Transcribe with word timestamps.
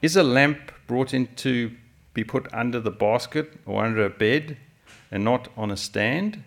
Is 0.00 0.14
a 0.14 0.22
lamp 0.22 0.70
brought 0.86 1.12
in 1.12 1.26
to 1.36 1.72
be 2.14 2.22
put 2.22 2.46
under 2.54 2.78
the 2.78 2.92
basket 2.92 3.54
or 3.66 3.84
under 3.84 4.04
a 4.04 4.10
bed 4.10 4.56
and 5.10 5.24
not 5.24 5.48
on 5.56 5.72
a 5.72 5.76
stand? 5.76 6.44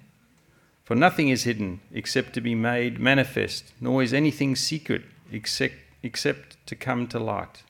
For 0.86 0.96
nothing 0.96 1.28
is 1.28 1.44
hidden 1.44 1.82
except 1.92 2.34
to 2.34 2.42
be 2.42 2.56
made 2.56 2.98
manifest, 2.98 3.74
nor 3.82 4.02
is 4.02 4.14
anything 4.14 4.56
secret 4.56 5.04
except, 5.34 5.76
except 6.02 6.66
to 6.68 6.76
come 6.76 7.08
to 7.08 7.20
light. 7.20 7.64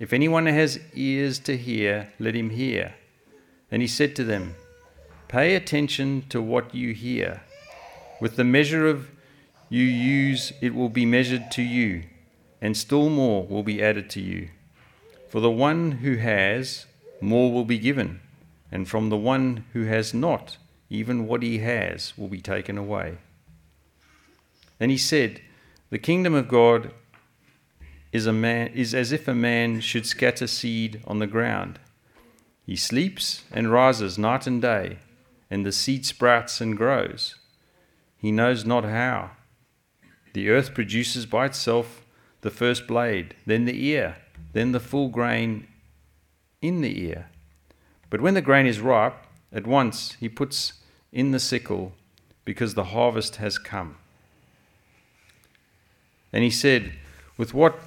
If 0.00 0.12
anyone 0.12 0.46
has 0.46 0.80
ears 0.92 1.38
to 1.40 1.56
hear, 1.56 2.12
let 2.18 2.34
him 2.34 2.50
hear. 2.50 2.94
And 3.70 3.82
he 3.82 3.88
said 3.88 4.16
to 4.16 4.24
them, 4.24 4.56
Pay 5.28 5.54
attention 5.54 6.24
to 6.30 6.42
what 6.42 6.74
you 6.74 6.94
hear. 6.94 7.42
With 8.20 8.34
the 8.34 8.44
measure 8.44 8.88
of 8.88 9.10
you 9.68 9.84
use, 9.84 10.52
it 10.60 10.74
will 10.74 10.88
be 10.88 11.06
measured 11.06 11.50
to 11.52 11.62
you, 11.62 12.04
and 12.60 12.76
still 12.76 13.08
more 13.08 13.46
will 13.46 13.62
be 13.62 13.82
added 13.82 14.10
to 14.10 14.20
you. 14.20 14.48
For 15.28 15.40
the 15.40 15.50
one 15.50 15.92
who 15.92 16.16
has, 16.16 16.86
more 17.20 17.52
will 17.52 17.64
be 17.64 17.78
given, 17.78 18.20
and 18.70 18.88
from 18.88 19.08
the 19.08 19.16
one 19.16 19.64
who 19.72 19.84
has 19.84 20.14
not, 20.14 20.58
even 20.88 21.26
what 21.26 21.42
he 21.42 21.58
has 21.58 22.16
will 22.16 22.28
be 22.28 22.40
taken 22.40 22.78
away. 22.78 23.18
Then 24.78 24.90
he 24.90 24.98
said, 24.98 25.40
The 25.90 25.98
kingdom 25.98 26.34
of 26.34 26.48
God 26.48 26.92
is, 28.12 28.26
a 28.26 28.32
man, 28.32 28.68
is 28.68 28.94
as 28.94 29.10
if 29.10 29.26
a 29.26 29.34
man 29.34 29.80
should 29.80 30.06
scatter 30.06 30.46
seed 30.46 31.02
on 31.06 31.18
the 31.18 31.26
ground. 31.26 31.80
He 32.64 32.76
sleeps 32.76 33.44
and 33.52 33.72
rises 33.72 34.18
night 34.18 34.46
and 34.46 34.62
day, 34.62 34.98
and 35.50 35.64
the 35.66 35.72
seed 35.72 36.06
sprouts 36.06 36.60
and 36.60 36.76
grows. 36.76 37.36
He 38.16 38.30
knows 38.30 38.64
not 38.64 38.84
how. 38.84 39.32
The 40.34 40.50
earth 40.50 40.74
produces 40.74 41.26
by 41.26 41.46
itself 41.46 42.02
the 42.42 42.50
first 42.50 42.86
blade, 42.86 43.34
then 43.44 43.64
the 43.64 43.84
ear 43.86 44.16
then 44.56 44.72
the 44.72 44.80
full 44.80 45.08
grain 45.08 45.66
in 46.62 46.80
the 46.80 47.04
ear. 47.04 47.28
But 48.08 48.22
when 48.22 48.32
the 48.32 48.40
grain 48.40 48.64
is 48.64 48.80
ripe, 48.80 49.16
at 49.52 49.66
once 49.66 50.16
he 50.18 50.30
puts 50.30 50.74
in 51.12 51.30
the 51.32 51.38
sickle, 51.38 51.92
because 52.46 52.72
the 52.72 52.84
harvest 52.84 53.36
has 53.36 53.58
come. 53.58 53.96
And 56.32 56.42
he 56.42 56.50
said, 56.50 56.92
With 57.36 57.52
what 57.52 57.78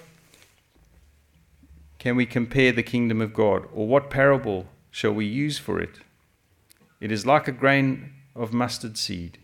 can 1.97 2.15
we 2.15 2.27
compare 2.27 2.71
the 2.71 2.83
kingdom 2.83 3.19
of 3.19 3.33
God, 3.33 3.65
or 3.73 3.87
what 3.87 4.11
parable 4.11 4.67
shall 4.91 5.13
we 5.13 5.25
use 5.25 5.57
for 5.57 5.81
it? 5.81 6.01
It 7.01 7.11
is 7.11 7.25
like 7.25 7.47
a 7.47 7.51
grain 7.51 8.13
of 8.35 8.53
mustard 8.53 8.95
seed, 8.95 9.39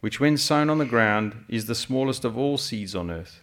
which, 0.00 0.20
when 0.20 0.36
sown 0.36 0.68
on 0.68 0.78
the 0.78 0.84
ground, 0.84 1.46
is 1.48 1.66
the 1.66 1.74
smallest 1.74 2.24
of 2.24 2.36
all 2.36 2.58
seeds 2.58 2.94
on 2.94 3.10
earth. 3.10 3.40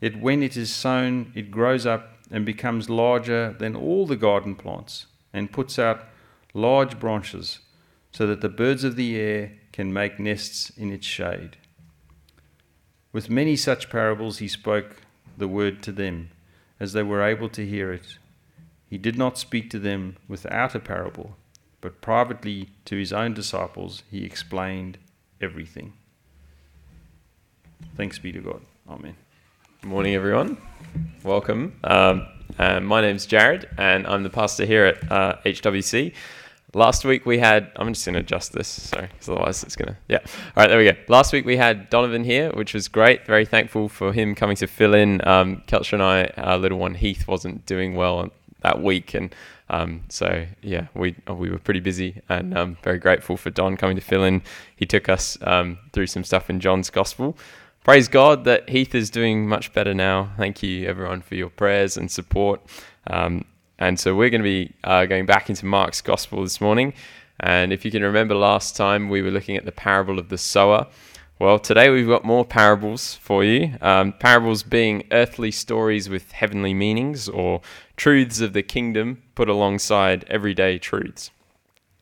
Yet 0.00 0.20
when 0.20 0.42
it 0.42 0.56
is 0.56 0.74
sown, 0.74 1.32
it 1.34 1.50
grows 1.50 1.86
up 1.86 2.15
and 2.30 2.44
becomes 2.44 2.90
larger 2.90 3.54
than 3.58 3.76
all 3.76 4.06
the 4.06 4.16
garden 4.16 4.54
plants 4.54 5.06
and 5.32 5.52
puts 5.52 5.78
out 5.78 6.04
large 6.54 6.98
branches 6.98 7.60
so 8.12 8.26
that 8.26 8.40
the 8.40 8.48
birds 8.48 8.84
of 8.84 8.96
the 8.96 9.16
air 9.16 9.52
can 9.72 9.92
make 9.92 10.18
nests 10.18 10.70
in 10.70 10.90
its 10.90 11.06
shade. 11.06 11.56
With 13.12 13.30
many 13.30 13.56
such 13.56 13.90
parables 13.90 14.38
he 14.38 14.48
spoke 14.48 15.02
the 15.36 15.48
word 15.48 15.82
to 15.82 15.92
them 15.92 16.30
as 16.80 16.92
they 16.92 17.02
were 17.02 17.22
able 17.22 17.48
to 17.50 17.66
hear 17.66 17.92
it. 17.92 18.18
He 18.88 18.98
did 18.98 19.18
not 19.18 19.38
speak 19.38 19.70
to 19.70 19.78
them 19.78 20.16
without 20.28 20.74
a 20.74 20.80
parable, 20.80 21.36
but 21.80 22.00
privately 22.00 22.70
to 22.86 22.96
his 22.96 23.12
own 23.12 23.34
disciples 23.34 24.02
he 24.10 24.24
explained 24.24 24.98
everything. 25.40 25.92
Thanks 27.96 28.18
be 28.18 28.32
to 28.32 28.40
God. 28.40 28.62
Amen. 28.88 29.16
Morning, 29.86 30.16
everyone. 30.16 30.56
Welcome. 31.22 31.78
Um, 31.84 32.26
my 32.58 33.00
name's 33.00 33.24
Jared, 33.24 33.68
and 33.78 34.04
I'm 34.08 34.24
the 34.24 34.30
pastor 34.30 34.64
here 34.64 34.84
at 34.84 35.12
uh, 35.12 35.36
HWC. 35.44 36.12
Last 36.74 37.04
week 37.04 37.24
we 37.24 37.38
had, 37.38 37.70
I'm 37.76 37.94
just 37.94 38.04
going 38.04 38.14
to 38.14 38.18
adjust 38.18 38.52
this, 38.52 38.66
sorry, 38.66 39.06
because 39.06 39.28
otherwise 39.28 39.62
it's 39.62 39.76
going 39.76 39.94
to, 39.94 39.96
yeah. 40.08 40.18
All 40.24 40.52
right, 40.56 40.66
there 40.66 40.78
we 40.78 40.86
go. 40.86 40.96
Last 41.06 41.32
week 41.32 41.46
we 41.46 41.56
had 41.56 41.88
Donovan 41.88 42.24
here, 42.24 42.50
which 42.50 42.74
was 42.74 42.88
great. 42.88 43.26
Very 43.26 43.44
thankful 43.46 43.88
for 43.88 44.12
him 44.12 44.34
coming 44.34 44.56
to 44.56 44.66
fill 44.66 44.92
in. 44.92 45.24
Um, 45.24 45.62
Kelcher 45.68 45.92
and 45.92 46.02
I, 46.02 46.32
our 46.36 46.58
little 46.58 46.80
one 46.80 46.96
Heath, 46.96 47.28
wasn't 47.28 47.64
doing 47.64 47.94
well 47.94 48.28
that 48.62 48.82
week, 48.82 49.14
and 49.14 49.32
um, 49.70 50.02
so 50.08 50.46
yeah, 50.62 50.88
we 50.94 51.14
we 51.28 51.48
were 51.48 51.58
pretty 51.58 51.80
busy, 51.80 52.22
and 52.28 52.58
um, 52.58 52.76
very 52.82 52.98
grateful 52.98 53.36
for 53.36 53.50
Don 53.50 53.76
coming 53.76 53.94
to 53.94 54.02
fill 54.02 54.24
in. 54.24 54.42
He 54.74 54.84
took 54.84 55.08
us 55.08 55.38
um, 55.42 55.78
through 55.92 56.08
some 56.08 56.24
stuff 56.24 56.50
in 56.50 56.58
John's 56.58 56.90
Gospel 56.90 57.38
praise 57.86 58.08
God 58.08 58.42
that 58.46 58.68
Heath 58.68 58.96
is 58.96 59.10
doing 59.10 59.48
much 59.48 59.72
better 59.72 59.94
now. 59.94 60.32
Thank 60.36 60.60
you, 60.60 60.88
everyone, 60.88 61.22
for 61.22 61.36
your 61.36 61.50
prayers 61.50 61.96
and 61.96 62.10
support. 62.10 62.60
Um, 63.06 63.44
and 63.78 64.00
so 64.00 64.12
we're 64.12 64.28
going 64.28 64.42
to 64.42 64.44
be 64.66 64.74
uh, 64.82 65.06
going 65.06 65.24
back 65.24 65.48
into 65.48 65.66
Mark's 65.66 66.00
Gospel 66.00 66.42
this 66.42 66.60
morning. 66.60 66.94
And 67.38 67.72
if 67.72 67.84
you 67.84 67.92
can 67.92 68.02
remember 68.02 68.34
last 68.34 68.74
time, 68.74 69.08
we 69.08 69.22
were 69.22 69.30
looking 69.30 69.56
at 69.56 69.66
the 69.66 69.70
parable 69.70 70.18
of 70.18 70.30
the 70.30 70.36
sower. 70.36 70.88
Well, 71.38 71.60
today 71.60 71.88
we've 71.88 72.08
got 72.08 72.24
more 72.24 72.44
parables 72.44 73.14
for 73.14 73.44
you. 73.44 73.76
Um, 73.80 74.14
parables 74.14 74.64
being 74.64 75.06
earthly 75.12 75.52
stories 75.52 76.08
with 76.08 76.32
heavenly 76.32 76.74
meanings 76.74 77.28
or 77.28 77.60
truths 77.96 78.40
of 78.40 78.52
the 78.52 78.64
kingdom 78.64 79.22
put 79.36 79.48
alongside 79.48 80.24
everyday 80.28 80.80
truths. 80.80 81.30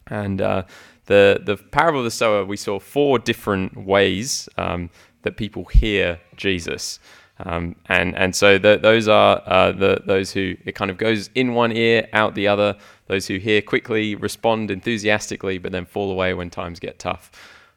And 0.06 0.40
uh, 0.40 0.62
the, 1.04 1.42
the 1.44 1.58
parable 1.58 1.98
of 1.98 2.04
the 2.04 2.10
sower, 2.10 2.42
we 2.42 2.56
saw 2.56 2.78
four 2.78 3.18
different 3.18 3.76
ways 3.76 4.48
um, 4.56 4.88
that 5.24 5.36
people 5.36 5.64
hear 5.64 6.20
Jesus. 6.36 7.00
Um, 7.40 7.74
and 7.86 8.16
and 8.16 8.34
so 8.34 8.58
the, 8.58 8.78
those 8.80 9.08
are 9.08 9.42
uh, 9.46 9.72
the 9.72 10.00
those 10.06 10.30
who 10.30 10.56
it 10.64 10.76
kind 10.76 10.90
of 10.90 10.98
goes 10.98 11.30
in 11.34 11.54
one 11.54 11.72
ear, 11.72 12.08
out 12.12 12.34
the 12.34 12.46
other. 12.46 12.76
Those 13.08 13.26
who 13.26 13.38
hear 13.38 13.60
quickly, 13.60 14.14
respond 14.14 14.70
enthusiastically, 14.70 15.58
but 15.58 15.72
then 15.72 15.84
fall 15.84 16.10
away 16.10 16.32
when 16.32 16.48
times 16.48 16.78
get 16.78 16.98
tough. 16.98 17.30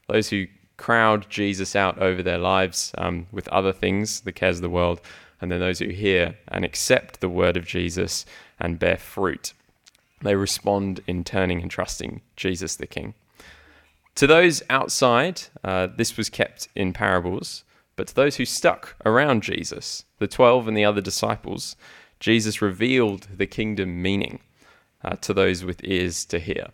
Those 0.08 0.30
who 0.30 0.46
crowd 0.78 1.28
Jesus 1.30 1.76
out 1.76 1.98
over 1.98 2.22
their 2.22 2.38
lives 2.38 2.94
um, 2.98 3.28
with 3.32 3.48
other 3.50 3.74
things, 3.74 4.22
the 4.22 4.32
cares 4.32 4.58
of 4.58 4.62
the 4.62 4.70
world, 4.70 5.02
and 5.42 5.52
then 5.52 5.60
those 5.60 5.80
who 5.80 5.90
hear 5.90 6.38
and 6.48 6.64
accept 6.64 7.20
the 7.20 7.30
word 7.30 7.58
of 7.58 7.66
Jesus 7.66 8.26
and 8.60 8.80
bear 8.80 8.98
fruit. 8.98 9.54
They 10.22 10.36
respond 10.36 11.02
in 11.08 11.24
turning 11.24 11.62
and 11.62 11.70
trusting 11.70 12.22
Jesus 12.36 12.76
the 12.76 12.88
King. 12.88 13.16
To 14.18 14.26
those 14.26 14.64
outside, 14.68 15.44
uh, 15.64 15.90
this 15.96 16.18
was 16.18 16.28
kept 16.32 16.70
in 16.76 16.92
parables, 16.92 17.64
but 17.96 18.08
to 18.08 18.16
those 18.16 18.38
who 18.38 18.46
stuck 18.46 18.96
around 19.06 19.44
Jesus, 19.44 20.06
the 20.18 20.28
twelve 20.28 20.68
and 20.68 20.76
the 20.76 20.86
other 20.86 21.02
disciples, 21.02 21.76
Jesus 22.20 22.60
revealed 22.60 23.28
the 23.32 23.46
kingdom 23.46 24.02
meaning 24.02 24.40
uh, 25.04 25.18
to 25.18 25.36
those 25.36 25.64
with 25.64 25.82
ears 25.84 26.26
to 26.26 26.40
hear. 26.40 26.70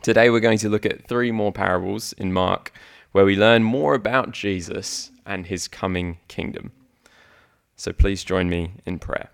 Today 0.00 0.30
we're 0.30 0.40
going 0.40 0.56
to 0.56 0.70
look 0.70 0.86
at 0.86 1.06
three 1.06 1.30
more 1.30 1.52
parables 1.52 2.14
in 2.14 2.32
Mark 2.32 2.72
where 3.12 3.26
we 3.26 3.36
learn 3.36 3.62
more 3.62 3.92
about 3.92 4.30
Jesus 4.30 5.10
and 5.26 5.46
his 5.46 5.68
coming 5.68 6.16
kingdom. 6.26 6.72
So 7.76 7.92
please 7.92 8.24
join 8.24 8.48
me 8.48 8.72
in 8.86 8.98
prayer. 8.98 9.28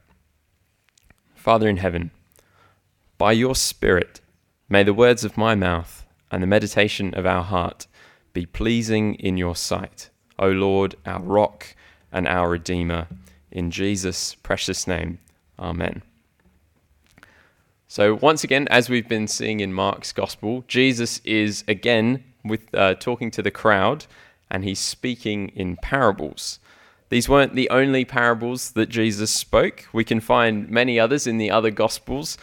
Father 1.37 1.69
in 1.69 1.77
heaven, 1.77 2.10
by 3.16 3.31
your 3.31 3.54
Spirit, 3.54 4.21
may 4.69 4.83
the 4.83 4.93
words 4.93 5.22
of 5.22 5.37
my 5.37 5.54
mouth 5.54 6.01
and 6.32 6.43
the 6.43 6.48
meditation 6.48 7.15
of 7.15 7.26
our 7.26 7.44
heart 7.44 7.87
be 8.32 8.47
pleasing 8.47 9.15
in 9.16 9.37
your 9.37 9.54
sight, 9.54 10.09
O 10.38 10.48
Lord, 10.48 10.97
our 11.06 11.22
rock 11.22 11.76
and 12.10 12.26
our 12.26 12.48
Redeemer. 12.48 13.06
In 13.50 13.70
Jesus' 13.70 14.34
precious 14.34 14.87
name, 14.87 15.19
Amen. 15.59 16.03
So, 17.87 18.15
once 18.15 18.42
again, 18.42 18.66
as 18.71 18.88
we've 18.88 19.09
been 19.09 19.28
seeing 19.28 19.60
in 19.60 19.75
Mark's 19.75 20.12
Gospel, 20.12 20.65
Jesus 20.66 21.21
is 21.25 21.62
again 21.69 22.25
with 22.42 22.75
uh, 22.75 22.94
talking 22.94 23.31
to 23.32 23.42
the 23.42 23.50
crowd 23.50 24.06
and 24.50 24.65
he's 24.65 24.81
speaking 24.81 25.50
in 25.50 25.76
parables. 25.76 26.59
These 27.10 27.28
weren't 27.28 27.54
the 27.54 27.69
only 27.69 28.06
parables 28.06 28.72
that 28.72 28.88
Jesus 28.88 29.31
spoke. 29.31 29.87
We 29.92 30.04
can 30.04 30.21
find 30.21 30.71
many 30.71 30.98
others 30.98 31.26
in 31.26 31.37
the 31.37 31.51
other 31.51 31.71
Gospels. 31.71 32.39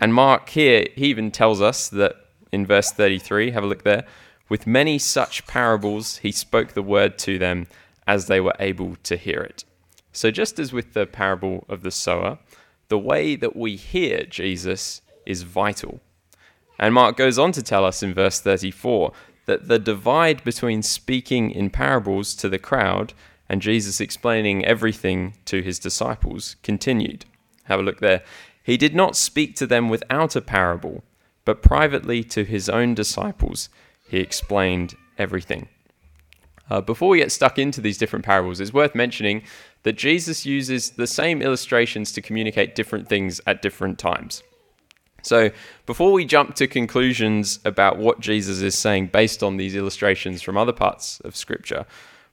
And 0.00 0.14
Mark 0.14 0.48
here, 0.50 0.86
he 0.94 1.06
even 1.06 1.32
tells 1.32 1.60
us 1.60 1.88
that 1.88 2.21
in 2.52 2.66
verse 2.66 2.92
33. 2.92 3.50
Have 3.50 3.64
a 3.64 3.66
look 3.66 3.82
there. 3.82 4.04
With 4.48 4.66
many 4.66 4.98
such 4.98 5.46
parables, 5.46 6.18
he 6.18 6.30
spoke 6.30 6.72
the 6.72 6.82
word 6.82 7.18
to 7.20 7.38
them 7.38 7.66
as 8.06 8.26
they 8.26 8.40
were 8.40 8.54
able 8.60 8.96
to 9.04 9.16
hear 9.16 9.40
it. 9.40 9.64
So, 10.12 10.30
just 10.30 10.58
as 10.58 10.72
with 10.72 10.92
the 10.92 11.06
parable 11.06 11.64
of 11.68 11.82
the 11.82 11.90
sower, 11.90 12.38
the 12.88 12.98
way 12.98 13.34
that 13.34 13.56
we 13.56 13.76
hear 13.76 14.24
Jesus 14.24 15.00
is 15.24 15.42
vital. 15.42 16.00
And 16.78 16.92
Mark 16.94 17.16
goes 17.16 17.38
on 17.38 17.52
to 17.52 17.62
tell 17.62 17.84
us 17.84 18.02
in 18.02 18.12
verse 18.12 18.40
34 18.40 19.12
that 19.46 19.68
the 19.68 19.78
divide 19.78 20.44
between 20.44 20.82
speaking 20.82 21.50
in 21.50 21.70
parables 21.70 22.34
to 22.34 22.48
the 22.48 22.58
crowd 22.58 23.14
and 23.48 23.62
Jesus 23.62 24.00
explaining 24.00 24.64
everything 24.64 25.34
to 25.46 25.62
his 25.62 25.78
disciples 25.78 26.56
continued. 26.62 27.24
Have 27.64 27.80
a 27.80 27.82
look 27.82 28.00
there. 28.00 28.22
He 28.62 28.76
did 28.76 28.94
not 28.94 29.16
speak 29.16 29.56
to 29.56 29.66
them 29.66 29.88
without 29.88 30.36
a 30.36 30.40
parable 30.40 31.02
but 31.44 31.62
privately 31.62 32.22
to 32.24 32.44
his 32.44 32.68
own 32.68 32.94
disciples, 32.94 33.68
he 34.08 34.18
explained 34.18 34.94
everything. 35.18 35.68
Uh, 36.70 36.80
before 36.80 37.08
we 37.08 37.18
get 37.18 37.32
stuck 37.32 37.58
into 37.58 37.80
these 37.80 37.98
different 37.98 38.24
parables, 38.24 38.60
it's 38.60 38.72
worth 38.72 38.94
mentioning 38.94 39.42
that 39.82 39.94
Jesus 39.94 40.46
uses 40.46 40.90
the 40.90 41.06
same 41.06 41.42
illustrations 41.42 42.12
to 42.12 42.22
communicate 42.22 42.74
different 42.74 43.08
things 43.08 43.40
at 43.46 43.62
different 43.62 43.98
times. 43.98 44.42
So, 45.22 45.50
before 45.86 46.12
we 46.12 46.24
jump 46.24 46.56
to 46.56 46.66
conclusions 46.66 47.60
about 47.64 47.96
what 47.96 48.20
Jesus 48.20 48.60
is 48.60 48.76
saying 48.76 49.08
based 49.08 49.42
on 49.42 49.56
these 49.56 49.76
illustrations 49.76 50.42
from 50.42 50.56
other 50.56 50.72
parts 50.72 51.20
of 51.20 51.36
Scripture, 51.36 51.86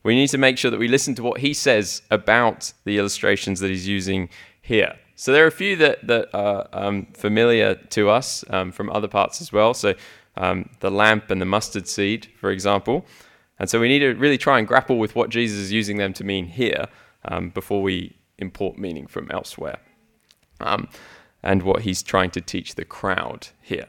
we 0.03 0.15
need 0.15 0.29
to 0.29 0.37
make 0.37 0.57
sure 0.57 0.71
that 0.71 0.79
we 0.79 0.87
listen 0.87 1.13
to 1.15 1.23
what 1.23 1.41
he 1.41 1.53
says 1.53 2.01
about 2.09 2.73
the 2.85 2.97
illustrations 2.97 3.59
that 3.59 3.69
he's 3.69 3.87
using 3.87 4.29
here. 4.61 4.95
So, 5.19 5.33
there 5.33 5.43
are 5.43 5.47
a 5.47 5.51
few 5.51 5.75
that, 5.75 6.07
that 6.07 6.29
are 6.33 6.69
um, 6.71 7.07
familiar 7.07 7.75
to 7.75 8.09
us 8.09 8.45
um, 8.49 8.71
from 8.71 8.89
other 8.89 9.09
parts 9.09 9.41
as 9.41 9.51
well. 9.51 9.73
So, 9.73 9.93
um, 10.37 10.69
the 10.79 10.89
lamp 10.89 11.29
and 11.29 11.41
the 11.41 11.45
mustard 11.45 11.89
seed, 11.89 12.29
for 12.37 12.51
example. 12.51 13.05
And 13.59 13.69
so, 13.69 13.81
we 13.81 13.89
need 13.89 13.99
to 13.99 14.13
really 14.13 14.37
try 14.37 14.59
and 14.59 14.65
grapple 14.65 14.97
with 14.97 15.15
what 15.15 15.29
Jesus 15.29 15.59
is 15.59 15.73
using 15.73 15.97
them 15.97 16.13
to 16.13 16.23
mean 16.23 16.45
here 16.45 16.87
um, 17.25 17.49
before 17.49 17.81
we 17.81 18.15
import 18.37 18.77
meaning 18.77 19.07
from 19.07 19.29
elsewhere. 19.29 19.79
Um, 20.61 20.87
and 21.43 21.63
what 21.63 21.81
he's 21.81 22.01
trying 22.01 22.31
to 22.31 22.39
teach 22.39 22.75
the 22.75 22.85
crowd 22.85 23.49
here. 23.61 23.87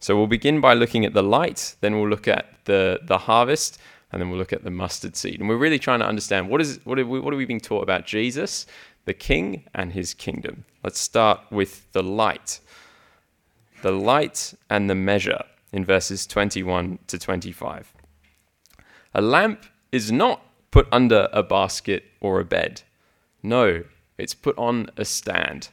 So 0.00 0.16
we'll 0.16 0.26
begin 0.26 0.60
by 0.60 0.74
looking 0.74 1.04
at 1.04 1.14
the 1.14 1.22
light, 1.22 1.76
then 1.80 1.94
we'll 1.94 2.10
look 2.10 2.26
at 2.26 2.56
the, 2.64 2.98
the 3.04 3.18
harvest, 3.18 3.78
and 4.12 4.20
then 4.20 4.28
we'll 4.28 4.38
look 4.38 4.52
at 4.52 4.62
the 4.62 4.70
mustard 4.70 5.16
seed. 5.16 5.40
And 5.40 5.48
we're 5.48 5.56
really 5.56 5.78
trying 5.78 6.00
to 6.00 6.06
understand 6.06 6.48
what 6.48 6.60
is 6.60 6.80
what 6.84 6.98
we, 6.98 7.20
what 7.20 7.32
are 7.32 7.36
we 7.36 7.46
being 7.46 7.60
taught 7.60 7.82
about 7.82 8.04
Jesus, 8.04 8.66
the 9.04 9.14
King, 9.14 9.64
and 9.74 9.92
his 9.92 10.14
kingdom. 10.14 10.64
Let's 10.84 11.00
start 11.00 11.40
with 11.50 11.90
the 11.92 12.02
light. 12.02 12.60
The 13.82 13.92
light 13.92 14.54
and 14.70 14.88
the 14.88 14.94
measure 14.94 15.42
in 15.72 15.84
verses 15.84 16.26
21 16.26 16.98
to 17.08 17.18
25. 17.18 17.92
A 19.14 19.20
lamp 19.20 19.66
is 19.90 20.12
not 20.12 20.42
put 20.70 20.86
under 20.92 21.28
a 21.32 21.42
basket 21.42 22.04
or 22.20 22.40
a 22.40 22.44
bed. 22.44 22.82
No, 23.42 23.84
it's 24.18 24.34
put 24.34 24.56
on 24.56 24.88
a 24.96 25.04
stand. 25.04 25.68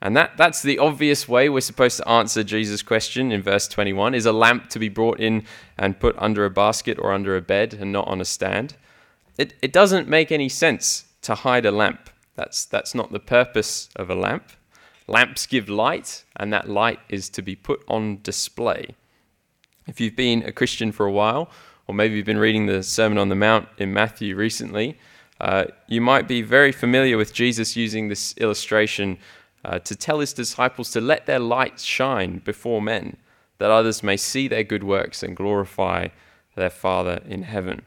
And 0.00 0.16
that, 0.16 0.36
that's 0.36 0.62
the 0.62 0.78
obvious 0.78 1.28
way 1.28 1.48
we're 1.48 1.60
supposed 1.60 1.96
to 1.96 2.08
answer 2.08 2.42
Jesus' 2.42 2.82
question 2.82 3.32
in 3.32 3.42
verse 3.42 3.66
21 3.68 4.14
Is 4.14 4.26
a 4.26 4.32
lamp 4.32 4.68
to 4.70 4.78
be 4.78 4.88
brought 4.88 5.20
in 5.20 5.44
and 5.78 5.98
put 5.98 6.14
under 6.18 6.44
a 6.44 6.50
basket 6.50 6.98
or 6.98 7.12
under 7.12 7.36
a 7.36 7.40
bed 7.40 7.74
and 7.74 7.92
not 7.92 8.06
on 8.08 8.20
a 8.20 8.24
stand? 8.24 8.76
It, 9.38 9.54
it 9.62 9.72
doesn't 9.72 10.08
make 10.08 10.30
any 10.30 10.48
sense 10.48 11.06
to 11.22 11.34
hide 11.34 11.64
a 11.64 11.70
lamp. 11.70 12.10
That's, 12.34 12.64
that's 12.64 12.94
not 12.94 13.12
the 13.12 13.20
purpose 13.20 13.88
of 13.96 14.10
a 14.10 14.14
lamp. 14.14 14.52
Lamps 15.06 15.46
give 15.46 15.68
light, 15.68 16.24
and 16.36 16.52
that 16.52 16.68
light 16.68 17.00
is 17.08 17.28
to 17.30 17.42
be 17.42 17.54
put 17.54 17.84
on 17.88 18.20
display. 18.22 18.94
If 19.86 20.00
you've 20.00 20.16
been 20.16 20.42
a 20.42 20.52
Christian 20.52 20.92
for 20.92 21.06
a 21.06 21.12
while, 21.12 21.50
or 21.86 21.94
maybe 21.94 22.16
you've 22.16 22.26
been 22.26 22.38
reading 22.38 22.66
the 22.66 22.82
Sermon 22.82 23.18
on 23.18 23.28
the 23.28 23.34
Mount 23.34 23.68
in 23.76 23.92
Matthew 23.92 24.34
recently, 24.34 24.98
uh, 25.40 25.64
you 25.88 26.00
might 26.00 26.26
be 26.26 26.40
very 26.40 26.72
familiar 26.72 27.18
with 27.18 27.34
Jesus 27.34 27.76
using 27.76 28.08
this 28.08 28.34
illustration 28.38 29.18
uh, 29.64 29.78
to 29.80 29.94
tell 29.94 30.20
his 30.20 30.32
disciples 30.32 30.90
to 30.92 31.00
let 31.00 31.26
their 31.26 31.38
light 31.38 31.80
shine 31.80 32.38
before 32.38 32.80
men, 32.80 33.16
that 33.58 33.70
others 33.70 34.02
may 34.02 34.16
see 34.16 34.48
their 34.48 34.64
good 34.64 34.84
works 34.84 35.22
and 35.22 35.36
glorify 35.36 36.08
their 36.54 36.70
Father 36.70 37.20
in 37.26 37.42
heaven. 37.42 37.82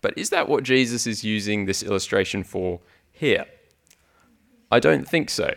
But 0.00 0.14
is 0.16 0.30
that 0.30 0.48
what 0.48 0.64
Jesus 0.64 1.06
is 1.06 1.24
using 1.24 1.64
this 1.64 1.82
illustration 1.82 2.44
for 2.44 2.80
here? 3.22 3.46
I 4.68 4.80
don't 4.80 5.08
think 5.08 5.30
so. 5.30 5.54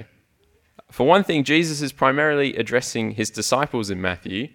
For 0.91 1.07
one 1.07 1.23
thing, 1.23 1.43
Jesus 1.43 1.81
is 1.81 1.91
primarily 1.91 2.55
addressing 2.55 3.11
his 3.11 3.31
disciples 3.31 3.89
in 3.89 3.99
Matthew, 3.99 4.49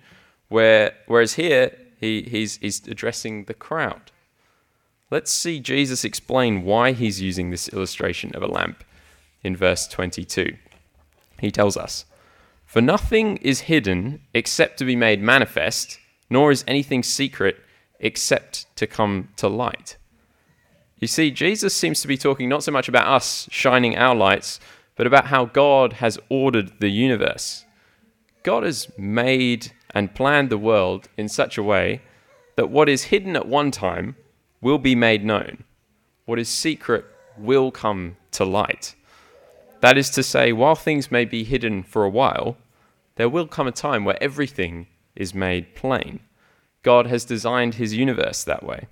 where, 0.49 0.93
whereas 1.07 1.35
here 1.35 1.77
he, 1.99 2.23
he's, 2.23 2.59
he's 2.59 2.87
addressing 2.87 3.47
the 3.47 3.55
crowd. 3.55 4.13
Let's 5.11 5.33
see 5.33 5.59
Jesus 5.59 6.05
explain 6.05 6.63
why 6.63 6.93
he's 6.93 7.21
using 7.21 7.51
this 7.51 7.69
illustration 7.71 8.31
of 8.37 8.45
a 8.45 8.53
lamp 8.59 8.85
in 9.43 9.57
verse 9.57 9.89
22. 9.89 10.57
He 11.41 11.51
tells 11.51 11.77
us, 11.77 12.05
For 12.65 12.81
nothing 12.81 13.39
is 13.39 13.63
hidden 13.63 14.21
except 14.33 14.79
to 14.79 14.85
be 14.85 14.95
made 14.95 15.21
manifest, 15.21 15.99
nor 16.31 16.53
is 16.53 16.65
anything 16.69 17.03
secret 17.03 17.57
except 17.99 18.67
to 18.77 18.87
come 18.87 19.31
to 19.37 19.49
light. 19.49 19.97
You 21.01 21.07
see, 21.07 21.31
Jesus 21.31 21.75
seems 21.75 22.03
to 22.03 22.09
be 22.09 22.19
talking 22.19 22.49
not 22.49 22.63
so 22.63 22.71
much 22.71 22.87
about 22.87 23.09
us 23.09 23.49
shining 23.51 23.97
our 23.97 24.15
lights, 24.15 24.61
but 24.97 25.07
about 25.07 25.29
how 25.29 25.47
God 25.47 25.95
has 25.95 26.19
ordered 26.29 26.79
the 26.79 26.91
universe. 26.91 27.65
God 28.43 28.65
has 28.65 28.87
made 28.99 29.73
and 29.91 30.15
planned 30.15 30.51
the 30.51 30.59
world 30.59 31.09
in 31.17 31.29
such 31.29 31.57
a 31.57 31.63
way 31.63 32.03
that 32.57 32.69
what 32.69 32.89
is 32.89 33.05
hidden 33.05 33.35
at 33.35 33.49
one 33.49 33.71
time 33.71 34.15
will 34.61 34.79
be 34.79 34.95
made 34.95 35.25
known. 35.25 35.65
What 36.27 36.39
is 36.39 36.51
secret 36.51 37.07
will 37.39 37.71
come 37.71 38.17
to 38.33 38.45
light. 38.45 38.95
That 39.81 39.97
is 39.97 40.11
to 40.11 40.23
say, 40.23 40.53
while 40.53 40.75
things 40.75 41.11
may 41.11 41.25
be 41.25 41.45
hidden 41.45 41.83
for 41.83 42.05
a 42.05 42.11
while, 42.11 42.59
there 43.17 43.31
will 43.31 43.47
come 43.47 43.67
a 43.67 43.73
time 43.73 44.05
where 44.05 44.23
everything 44.23 44.87
is 45.17 45.35
made 45.35 45.75
plain. 45.75 46.21
God 46.83 47.07
has 47.07 47.25
designed 47.25 47.77
his 47.77 47.95
universe 47.95 48.45
that 48.45 48.63
way. 48.63 48.87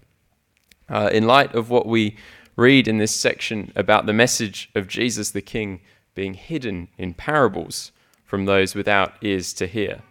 Uh, 0.88 1.11
in 1.12 1.26
light 1.26 1.55
of 1.55 1.70
what 1.70 1.87
we 1.87 2.17
read 2.56 2.88
in 2.88 2.99
this 2.99 3.14
section 3.14 3.73
about 3.76 4.06
the 4.06 4.12
message 4.12 4.70
of 4.75 4.88
Jesus 4.88 5.31
the 5.31 5.43
King 5.43 5.81
being 6.14 6.35
hidden 6.35 6.88
in 6.96 7.14
parables 7.14 7.93
from 8.25 8.44
those 8.44 8.75
without 8.75 9.14
ears 9.23 9.52
to 9.55 9.67
hear, 9.67 10.02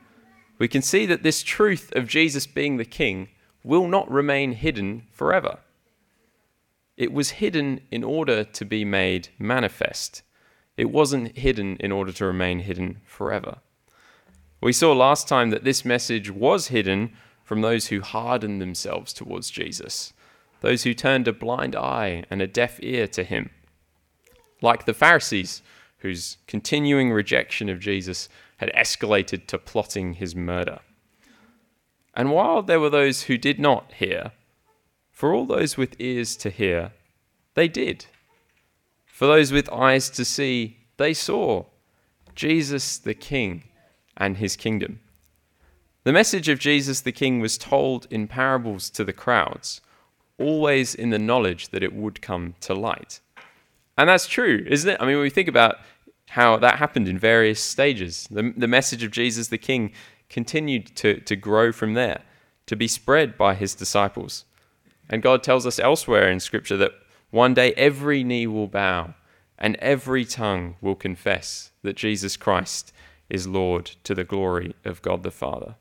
we 0.59 0.67
can 0.67 0.81
see 0.81 1.05
that 1.05 1.23
this 1.23 1.43
truth 1.43 1.91
of 1.95 2.07
Jesus 2.07 2.47
being 2.47 2.77
the 2.77 2.85
King 2.85 3.29
will 3.63 3.87
not 3.87 4.09
remain 4.09 4.53
hidden 4.53 5.03
forever. 5.11 5.59
It 6.95 7.13
was 7.13 7.31
hidden 7.31 7.81
in 7.91 8.03
order 8.03 8.43
to 8.43 8.65
be 8.65 8.83
made 8.85 9.29
manifest. 9.37 10.23
It 10.77 10.89
wasn't 10.89 11.37
hidden 11.37 11.77
in 11.77 11.91
order 11.91 12.11
to 12.13 12.25
remain 12.25 12.59
hidden 12.59 13.01
forever. 13.05 13.57
We 14.61 14.73
saw 14.73 14.93
last 14.93 15.27
time 15.27 15.51
that 15.51 15.63
this 15.63 15.85
message 15.85 16.31
was 16.31 16.67
hidden 16.67 17.13
from 17.43 17.61
those 17.61 17.87
who 17.87 18.01
hardened 18.01 18.59
themselves 18.59 19.13
towards 19.13 19.51
Jesus, 19.51 20.13
those 20.61 20.83
who 20.83 20.93
turned 20.93 21.27
a 21.27 21.33
blind 21.33 21.75
eye 21.75 22.23
and 22.29 22.41
a 22.41 22.47
deaf 22.47 22.79
ear 22.81 23.07
to 23.07 23.23
him. 23.23 23.49
Like 24.61 24.85
the 24.85 24.93
Pharisees, 24.93 25.61
whose 25.99 26.37
continuing 26.47 27.11
rejection 27.11 27.69
of 27.69 27.79
Jesus 27.79 28.29
had 28.57 28.71
escalated 28.75 29.47
to 29.47 29.57
plotting 29.57 30.13
his 30.13 30.35
murder. 30.35 30.79
And 32.13 32.31
while 32.31 32.63
there 32.63 32.79
were 32.79 32.89
those 32.89 33.23
who 33.23 33.37
did 33.37 33.59
not 33.59 33.93
hear, 33.93 34.31
for 35.11 35.33
all 35.33 35.45
those 35.45 35.77
with 35.77 35.95
ears 35.99 36.35
to 36.37 36.49
hear, 36.49 36.91
they 37.53 37.67
did. 37.67 38.05
For 39.05 39.27
those 39.27 39.51
with 39.51 39.71
eyes 39.71 40.09
to 40.11 40.25
see, 40.25 40.77
they 40.97 41.13
saw 41.13 41.65
Jesus 42.35 42.97
the 42.97 43.13
King 43.13 43.63
and 44.15 44.37
his 44.37 44.55
kingdom. 44.55 44.99
The 46.03 46.13
message 46.13 46.49
of 46.49 46.59
Jesus 46.59 47.01
the 47.01 47.11
King 47.11 47.39
was 47.39 47.57
told 47.57 48.07
in 48.09 48.27
parables 48.27 48.89
to 48.91 49.03
the 49.03 49.13
crowds, 49.13 49.81
always 50.39 50.93
in 50.95 51.09
the 51.09 51.19
knowledge 51.19 51.69
that 51.69 51.83
it 51.83 51.93
would 51.93 52.21
come 52.21 52.55
to 52.61 52.73
light. 52.73 53.19
And 53.97 54.09
that's 54.09 54.27
true, 54.27 54.65
isn't 54.67 54.89
it? 54.89 54.97
I 54.99 55.05
mean, 55.05 55.15
when 55.15 55.23
we 55.23 55.29
think 55.29 55.47
about 55.47 55.77
how 56.29 56.57
that 56.57 56.77
happened 56.77 57.07
in 57.07 57.17
various 57.17 57.59
stages, 57.59 58.27
the, 58.29 58.53
the 58.55 58.67
message 58.67 59.03
of 59.03 59.11
Jesus 59.11 59.47
the 59.47 59.57
King 59.57 59.91
continued 60.29 60.95
to, 60.97 61.19
to 61.21 61.35
grow 61.35 61.71
from 61.71 61.93
there, 61.93 62.21
to 62.67 62.75
be 62.75 62.87
spread 62.87 63.37
by 63.37 63.55
his 63.55 63.73
disciples. 63.73 64.45
And 65.09 65.23
God 65.23 65.41
tells 65.41 65.65
us 65.65 65.79
elsewhere 65.79 66.29
in 66.29 66.39
Scripture 66.39 66.77
that 66.77 66.91
one 67.31 67.53
day 67.53 67.73
every 67.73 68.23
knee 68.23 68.45
will 68.45 68.67
bow 68.67 69.15
and 69.57 69.75
every 69.77 70.25
tongue 70.25 70.75
will 70.81 70.95
confess 70.95 71.71
that 71.81 71.95
Jesus 71.95 72.37
Christ 72.37 72.93
is 73.29 73.47
Lord 73.47 73.85
to 74.03 74.13
the 74.13 74.23
glory 74.23 74.75
of 74.85 75.01
God 75.01 75.23
the 75.23 75.31
Father. 75.31 75.75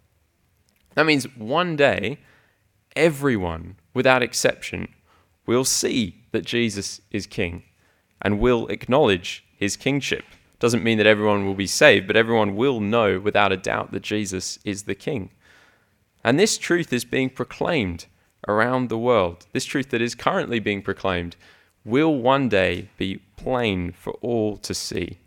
That 0.95 1.07
means 1.07 1.25
one 1.37 1.77
day 1.77 2.19
everyone, 2.95 3.77
without 3.97 4.23
exception, 4.23 4.87
will 5.47 5.65
see 5.65 6.23
that 6.31 6.45
Jesus 6.45 7.01
is 7.11 7.27
King 7.27 7.63
and 8.21 8.39
will 8.39 8.67
acknowledge 8.67 9.43
his 9.57 9.75
kingship 9.75 10.25
doesn't 10.59 10.85
mean 10.85 10.99
that 10.99 11.07
everyone 11.07 11.47
will 11.47 11.55
be 11.55 11.67
saved, 11.67 12.07
but 12.07 12.17
everyone 12.17 12.57
will 12.57 12.79
know 12.79 13.19
without 13.19 13.53
a 13.53 13.57
doubt 13.57 13.93
that 13.93 14.03
Jesus 14.03 14.59
is 14.67 14.83
the 14.83 14.95
King. 14.95 15.31
And 16.23 16.39
this 16.39 16.59
truth 16.59 16.93
is 16.93 17.07
being 17.07 17.31
proclaimed 17.31 18.05
around 18.47 18.91
the 18.91 18.99
world. 18.99 19.47
This 19.53 19.65
truth 19.65 19.89
that 19.91 20.03
is 20.03 20.15
currently 20.15 20.59
being 20.59 20.83
proclaimed 20.83 21.37
will 21.83 22.15
one 22.15 22.51
day 22.51 22.91
be 22.99 23.23
plain 23.37 23.93
for 23.93 24.13
all 24.21 24.59
to 24.59 24.75
see. 24.75 25.19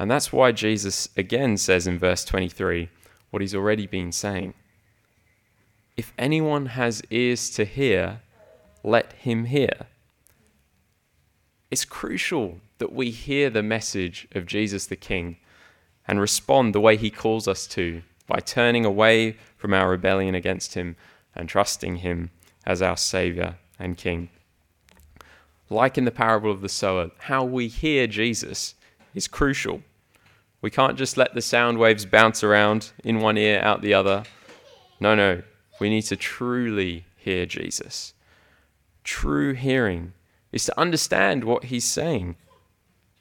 And 0.00 0.10
that's 0.10 0.32
why 0.32 0.50
Jesus 0.50 1.08
again 1.16 1.56
says 1.58 1.86
in 1.86 1.96
verse 1.98 2.24
23 2.24 2.88
what 3.30 3.40
he's 3.40 3.54
already 3.54 3.86
been 3.86 4.10
saying. 4.10 4.54
If 5.96 6.12
anyone 6.18 6.66
has 6.66 7.02
ears 7.10 7.48
to 7.50 7.64
hear, 7.64 8.20
let 8.82 9.14
him 9.14 9.46
hear. 9.46 9.86
It's 11.70 11.84
crucial 11.84 12.60
that 12.78 12.92
we 12.92 13.10
hear 13.10 13.48
the 13.48 13.62
message 13.62 14.28
of 14.32 14.46
Jesus 14.46 14.86
the 14.86 14.96
King 14.96 15.38
and 16.06 16.20
respond 16.20 16.74
the 16.74 16.80
way 16.80 16.96
he 16.96 17.10
calls 17.10 17.48
us 17.48 17.66
to 17.68 18.02
by 18.26 18.40
turning 18.40 18.84
away 18.84 19.36
from 19.56 19.72
our 19.72 19.88
rebellion 19.88 20.34
against 20.34 20.74
him 20.74 20.96
and 21.34 21.48
trusting 21.48 21.96
him 21.96 22.30
as 22.66 22.82
our 22.82 22.96
Savior 22.96 23.56
and 23.78 23.96
King. 23.96 24.28
Like 25.70 25.96
in 25.96 26.04
the 26.04 26.10
parable 26.10 26.50
of 26.50 26.60
the 26.60 26.68
sower, 26.68 27.10
how 27.18 27.44
we 27.44 27.68
hear 27.68 28.06
Jesus 28.06 28.74
is 29.14 29.26
crucial. 29.26 29.82
We 30.60 30.70
can't 30.70 30.98
just 30.98 31.16
let 31.16 31.34
the 31.34 31.42
sound 31.42 31.78
waves 31.78 32.06
bounce 32.06 32.44
around 32.44 32.92
in 33.02 33.20
one 33.20 33.38
ear, 33.38 33.60
out 33.60 33.82
the 33.82 33.94
other. 33.94 34.24
No, 35.00 35.14
no. 35.14 35.42
We 35.78 35.90
need 35.90 36.02
to 36.02 36.16
truly 36.16 37.04
hear 37.16 37.46
Jesus. 37.46 38.14
True 39.04 39.52
hearing 39.52 40.12
is 40.52 40.64
to 40.64 40.80
understand 40.80 41.44
what 41.44 41.64
he's 41.64 41.84
saying, 41.84 42.36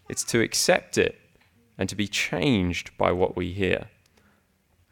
it's 0.07 0.23
to 0.25 0.41
accept 0.41 0.97
it 0.97 1.19
and 1.77 1.89
to 1.89 1.95
be 1.95 2.07
changed 2.07 2.95
by 2.97 3.11
what 3.11 3.35
we 3.35 3.51
hear. 3.51 3.87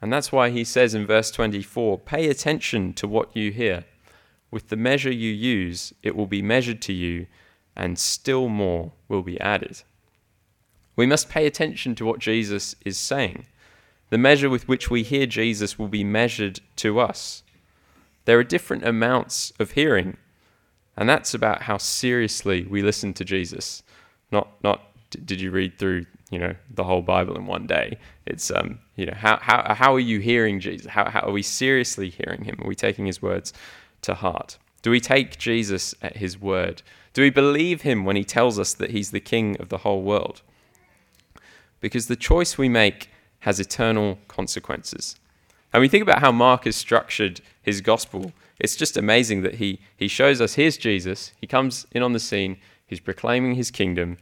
And 0.02 0.12
that's 0.12 0.32
why 0.32 0.50
he 0.50 0.66
says 0.66 0.94
in 0.94 1.08
verse 1.08 1.32
24 1.32 2.00
pay 2.00 2.28
attention 2.28 2.94
to 2.96 3.08
what 3.08 3.36
you 3.36 3.52
hear. 3.52 3.86
With 4.52 4.68
the 4.68 4.76
measure 4.76 5.12
you 5.12 5.32
use, 5.32 5.94
it 6.04 6.16
will 6.16 6.28
be 6.28 6.42
measured 6.42 6.82
to 6.84 6.94
you, 6.94 7.28
and 7.76 7.98
still 7.98 8.50
more 8.50 8.92
will 9.08 9.24
be 9.24 9.40
added. 9.40 9.82
We 10.96 11.06
must 11.06 11.30
pay 11.30 11.46
attention 11.48 11.96
to 11.96 12.06
what 12.06 12.20
Jesus 12.20 12.76
is 12.86 12.98
saying. 12.98 13.46
The 14.10 14.18
measure 14.18 14.50
with 14.50 14.68
which 14.68 14.92
we 14.92 15.04
hear 15.04 15.26
Jesus 15.26 15.80
will 15.80 15.88
be 15.88 16.04
measured 16.04 16.60
to 16.76 17.00
us. 17.00 17.43
There 18.26 18.40
are 18.40 18.44
different 18.44 18.86
amounts 18.86 19.52
of 19.60 19.72
hearing, 19.72 20.18
and 20.96 21.10
that's 21.10 21.34
about 21.34 21.64
how 21.64 21.78
seriously 21.78 22.66
we 22.66 22.82
listen 22.82 23.14
to 23.16 23.26
Jesus. 23.26 23.84
Not, 24.32 24.48
not 24.64 24.82
did 25.26 25.42
you 25.42 25.52
read 25.52 25.78
through 25.78 26.06
you 26.34 26.40
know 26.40 26.56
the 26.74 26.84
whole 26.84 27.04
Bible 27.04 27.36
in 27.36 27.46
one 27.46 27.68
day. 27.68 28.00
It's 28.26 28.50
um 28.50 28.80
you 28.96 29.06
know 29.06 29.14
how 29.16 29.38
how 29.40 29.76
how 29.76 29.94
are 29.94 30.00
you 30.00 30.20
hearing 30.20 30.60
Jesus? 30.60 30.88
How 30.88 31.08
how 31.08 31.20
are 31.22 31.32
we 31.32 31.44
seriously 31.44 32.10
hearing 32.10 32.44
him? 32.44 32.60
Are 32.60 32.68
we 32.68 32.76
taking 32.76 33.06
his 33.06 33.22
words 33.22 33.54
to 34.02 34.16
heart? 34.16 34.58
Do 34.82 34.90
we 34.90 35.00
take 35.00 35.38
Jesus 35.38 35.94
at 36.02 36.18
his 36.18 36.42
word? 36.42 36.82
Do 37.14 37.22
we 37.22 37.30
believe 37.30 37.82
him 37.84 38.04
when 38.04 38.16
he 38.16 38.24
tells 38.24 38.58
us 38.58 38.74
that 38.74 38.90
he's 38.90 39.12
the 39.12 39.20
king 39.20 39.56
of 39.60 39.70
the 39.70 39.80
whole 39.80 40.02
world? 40.02 40.42
Because 41.80 42.08
the 42.08 42.16
choice 42.16 42.58
we 42.58 42.68
make 42.68 43.10
has 43.42 43.60
eternal 43.60 44.18
consequences. 44.28 45.16
And 45.74 45.82
we 45.82 45.88
think 45.88 46.04
about 46.04 46.20
how 46.20 46.32
Mark 46.32 46.66
has 46.66 46.76
structured 46.76 47.42
his 47.62 47.82
gospel. 47.82 48.32
It's 48.60 48.76
just 48.76 48.96
amazing 48.96 49.42
that 49.42 49.56
he, 49.56 49.80
he 49.98 50.08
shows 50.08 50.40
us 50.40 50.54
here's 50.54 50.78
Jesus, 50.78 51.34
he 51.42 51.48
comes 51.48 51.88
in 51.92 52.04
on 52.04 52.14
the 52.14 52.20
scene, 52.20 52.58
he's 52.86 53.00
proclaiming 53.00 53.56
his 53.56 53.72
kingdom, 53.72 54.18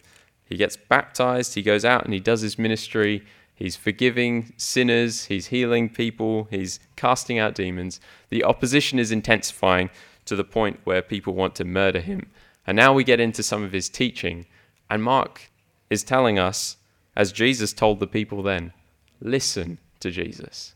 he 0.46 0.56
gets 0.58 0.78
baptized, 0.78 1.56
he 1.56 1.62
goes 1.62 1.86
out 1.86 2.06
and 2.06 2.14
he 2.14 2.20
does 2.20 2.42
his 2.42 2.58
ministry. 2.58 3.24
He's 3.62 3.76
forgiving 3.76 4.54
sinners, 4.58 5.26
he's 5.26 5.48
healing 5.48 5.88
people, 5.88 6.48
he's 6.50 6.80
casting 6.96 7.38
out 7.38 7.54
demons. 7.54 8.00
The 8.30 8.44
opposition 8.44 8.98
is 8.98 9.12
intensifying 9.12 9.92
to 10.26 10.36
the 10.36 10.44
point 10.44 10.80
where 10.84 11.04
people 11.04 11.36
want 11.36 11.54
to 11.56 11.64
murder 11.64 12.00
him. 12.00 12.32
And 12.66 12.76
now 12.76 12.92
we 12.92 13.04
get 13.04 13.20
into 13.20 13.44
some 13.44 13.64
of 13.64 13.72
his 13.72 13.88
teaching. 13.88 14.48
And 14.90 15.04
Mark 15.04 15.52
is 15.92 16.04
telling 16.04 16.40
us, 16.40 16.78
as 17.16 17.32
Jesus 17.32 17.72
told 17.72 18.00
the 18.00 18.08
people 18.08 18.42
then, 18.42 18.74
listen 19.22 19.78
to 20.00 20.10
Jesus. 20.10 20.74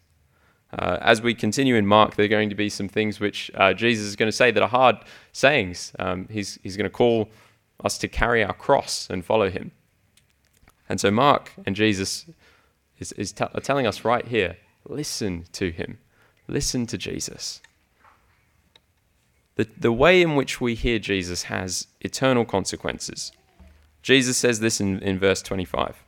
Uh, 0.77 0.97
as 1.01 1.21
we 1.21 1.33
continue 1.33 1.75
in 1.75 1.85
Mark, 1.85 2.15
there 2.15 2.25
are 2.25 2.29
going 2.29 2.49
to 2.49 2.55
be 2.55 2.69
some 2.69 2.89
things 2.89 3.19
which 3.19 3.49
uh, 3.55 3.73
Jesus 3.73 4.05
is 4.05 4.15
going 4.15 4.27
to 4.27 4.35
say 4.35 4.51
that 4.51 4.61
are 4.61 4.69
hard 4.69 4.97
sayings. 5.31 5.93
Um, 5.99 6.27
he's, 6.29 6.59
he's 6.63 6.75
going 6.75 6.89
to 6.89 6.89
call 6.89 7.29
us 7.83 7.97
to 7.99 8.07
carry 8.07 8.43
our 8.43 8.53
cross 8.53 9.07
and 9.09 9.23
follow 9.23 9.49
him. 9.49 9.71
And 10.89 10.99
so 10.99 11.11
Mark 11.11 11.51
and 11.65 11.75
Jesus 11.75 12.25
is, 12.99 13.11
is 13.13 13.31
t- 13.31 13.45
are 13.53 13.61
telling 13.61 13.87
us 13.87 14.05
right 14.05 14.27
here 14.27 14.57
listen 14.87 15.45
to 15.53 15.71
him, 15.71 15.97
listen 16.47 16.85
to 16.87 16.97
Jesus. 16.97 17.61
The, 19.55 19.67
the 19.77 19.91
way 19.91 20.21
in 20.21 20.35
which 20.35 20.59
we 20.59 20.75
hear 20.75 20.99
Jesus 20.99 21.43
has 21.43 21.87
eternal 22.01 22.45
consequences. 22.45 23.31
Jesus 24.01 24.37
says 24.37 24.59
this 24.59 24.79
in, 24.79 24.99
in 24.99 25.17
verse 25.17 25.41
25 25.41 26.03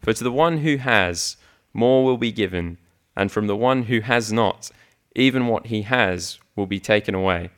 For 0.00 0.12
to 0.12 0.24
the 0.24 0.32
one 0.32 0.58
who 0.58 0.76
has, 0.76 1.36
more 1.74 2.04
will 2.04 2.16
be 2.16 2.32
given, 2.32 2.78
and 3.16 3.30
from 3.30 3.46
the 3.46 3.56
one 3.56 3.84
who 3.84 4.00
has 4.00 4.32
not, 4.32 4.70
even 5.14 5.46
what 5.46 5.66
he 5.66 5.82
has 5.82 6.38
will 6.56 6.66
be 6.66 6.80
taken 6.80 7.14
away. 7.14 7.50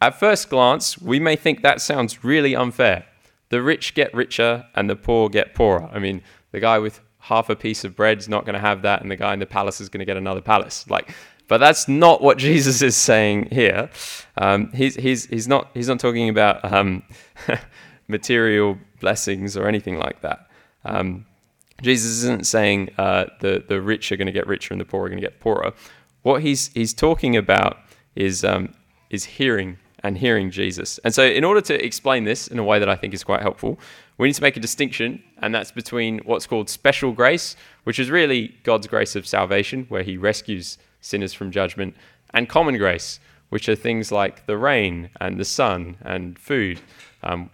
At 0.00 0.18
first 0.18 0.48
glance, 0.48 0.98
we 0.98 1.20
may 1.20 1.36
think 1.36 1.62
that 1.62 1.80
sounds 1.80 2.24
really 2.24 2.56
unfair. 2.56 3.04
The 3.50 3.62
rich 3.62 3.94
get 3.94 4.14
richer 4.14 4.66
and 4.74 4.88
the 4.88 4.96
poor 4.96 5.28
get 5.28 5.54
poorer. 5.54 5.90
I 5.92 5.98
mean, 5.98 6.22
the 6.52 6.60
guy 6.60 6.78
with 6.78 7.00
half 7.18 7.50
a 7.50 7.56
piece 7.56 7.84
of 7.84 7.94
bread 7.94 8.18
is 8.18 8.28
not 8.28 8.44
going 8.44 8.54
to 8.54 8.60
have 8.60 8.82
that, 8.82 9.02
and 9.02 9.10
the 9.10 9.16
guy 9.16 9.34
in 9.34 9.40
the 9.40 9.46
palace 9.46 9.80
is 9.80 9.88
going 9.88 10.00
to 10.00 10.06
get 10.06 10.16
another 10.16 10.40
palace. 10.40 10.88
Like, 10.88 11.14
but 11.48 11.58
that's 11.58 11.86
not 11.88 12.22
what 12.22 12.38
Jesus 12.48 12.80
is 12.80 12.96
saying 12.96 13.48
here. 13.50 13.90
Um, 14.36 14.72
he's, 14.72 14.94
he's, 14.96 15.26
he's, 15.26 15.46
not, 15.46 15.70
he's 15.74 15.88
not 15.88 16.00
talking 16.00 16.28
about 16.28 16.64
um, 16.72 17.02
material 18.08 18.78
blessings 19.00 19.56
or 19.56 19.66
anything 19.66 19.98
like 19.98 20.22
that. 20.22 20.48
Um, 20.84 21.26
Jesus 21.82 22.10
isn't 22.22 22.46
saying 22.46 22.90
uh, 22.98 23.26
the, 23.40 23.64
the 23.66 23.80
rich 23.80 24.12
are 24.12 24.16
going 24.16 24.26
to 24.26 24.32
get 24.32 24.46
richer 24.46 24.74
and 24.74 24.80
the 24.80 24.84
poor 24.84 25.04
are 25.04 25.08
going 25.08 25.20
to 25.20 25.26
get 25.26 25.40
poorer. 25.40 25.72
What 26.22 26.42
he's, 26.42 26.68
he's 26.68 26.92
talking 26.92 27.36
about 27.36 27.78
is, 28.14 28.44
um, 28.44 28.74
is 29.08 29.24
hearing 29.24 29.78
and 30.02 30.18
hearing 30.18 30.50
Jesus. 30.50 30.98
And 31.04 31.14
so, 31.14 31.24
in 31.24 31.44
order 31.44 31.60
to 31.62 31.84
explain 31.84 32.24
this 32.24 32.48
in 32.48 32.58
a 32.58 32.64
way 32.64 32.78
that 32.78 32.88
I 32.88 32.96
think 32.96 33.14
is 33.14 33.24
quite 33.24 33.42
helpful, 33.42 33.78
we 34.18 34.28
need 34.28 34.34
to 34.34 34.42
make 34.42 34.56
a 34.56 34.60
distinction, 34.60 35.22
and 35.38 35.54
that's 35.54 35.72
between 35.72 36.18
what's 36.20 36.46
called 36.46 36.68
special 36.68 37.12
grace, 37.12 37.56
which 37.84 37.98
is 37.98 38.10
really 38.10 38.56
God's 38.64 38.86
grace 38.86 39.16
of 39.16 39.26
salvation, 39.26 39.86
where 39.88 40.02
He 40.02 40.16
rescues 40.16 40.78
sinners 41.00 41.32
from 41.32 41.50
judgment, 41.50 41.94
and 42.32 42.48
common 42.48 42.76
grace, 42.76 43.20
which 43.48 43.68
are 43.68 43.74
things 43.74 44.12
like 44.12 44.46
the 44.46 44.56
rain 44.56 45.10
and 45.20 45.38
the 45.38 45.44
sun 45.44 45.96
and 46.02 46.38
food. 46.38 46.80
Um, 47.22 47.50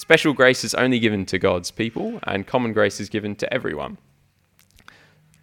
special 0.00 0.32
grace 0.32 0.64
is 0.64 0.74
only 0.74 0.98
given 0.98 1.26
to 1.26 1.38
God's 1.38 1.70
people, 1.70 2.20
and 2.22 2.46
common 2.46 2.72
grace 2.72 3.00
is 3.00 3.10
given 3.10 3.36
to 3.36 3.52
everyone. 3.52 3.98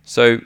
So, 0.04 0.40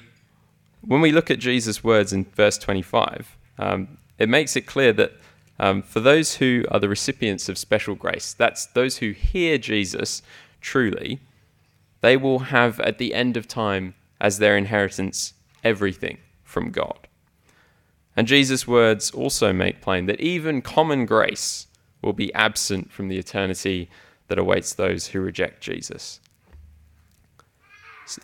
when 0.81 0.99
we 0.99 1.13
look 1.13 1.31
at 1.31 1.39
Jesus' 1.39 1.81
words 1.81 2.11
in 2.11 2.25
verse 2.25 2.57
25, 2.57 3.37
um, 3.57 3.97
it 4.19 4.27
makes 4.27 4.57
it 4.57 4.65
clear 4.65 4.91
that 4.91 5.13
um, 5.59 5.81
for 5.81 6.01
those 6.01 6.35
who 6.35 6.65
are 6.69 6.79
the 6.79 6.89
recipients 6.89 7.47
of 7.47 7.57
special 7.57 7.95
grace, 7.95 8.33
that's 8.33 8.65
those 8.65 8.97
who 8.97 9.11
hear 9.11 9.57
Jesus 9.57 10.21
truly, 10.59 11.21
they 12.01 12.17
will 12.17 12.39
have 12.39 12.81
at 12.81 12.97
the 12.97 13.13
end 13.13 13.37
of 13.37 13.47
time 13.47 13.93
as 14.19 14.39
their 14.39 14.57
inheritance 14.57 15.33
everything 15.63 16.17
from 16.43 16.71
God. 16.71 17.07
And 18.17 18.27
Jesus' 18.27 18.67
words 18.67 19.09
also 19.11 19.53
make 19.53 19.79
plain 19.79 20.05
that 20.07 20.19
even 20.19 20.61
common 20.61 21.05
grace 21.05 21.67
will 22.01 22.13
be 22.13 22.33
absent 22.33 22.91
from 22.91 23.07
the 23.07 23.17
eternity 23.17 23.89
that 24.27 24.39
awaits 24.39 24.73
those 24.73 25.07
who 25.07 25.21
reject 25.21 25.61
Jesus. 25.61 26.19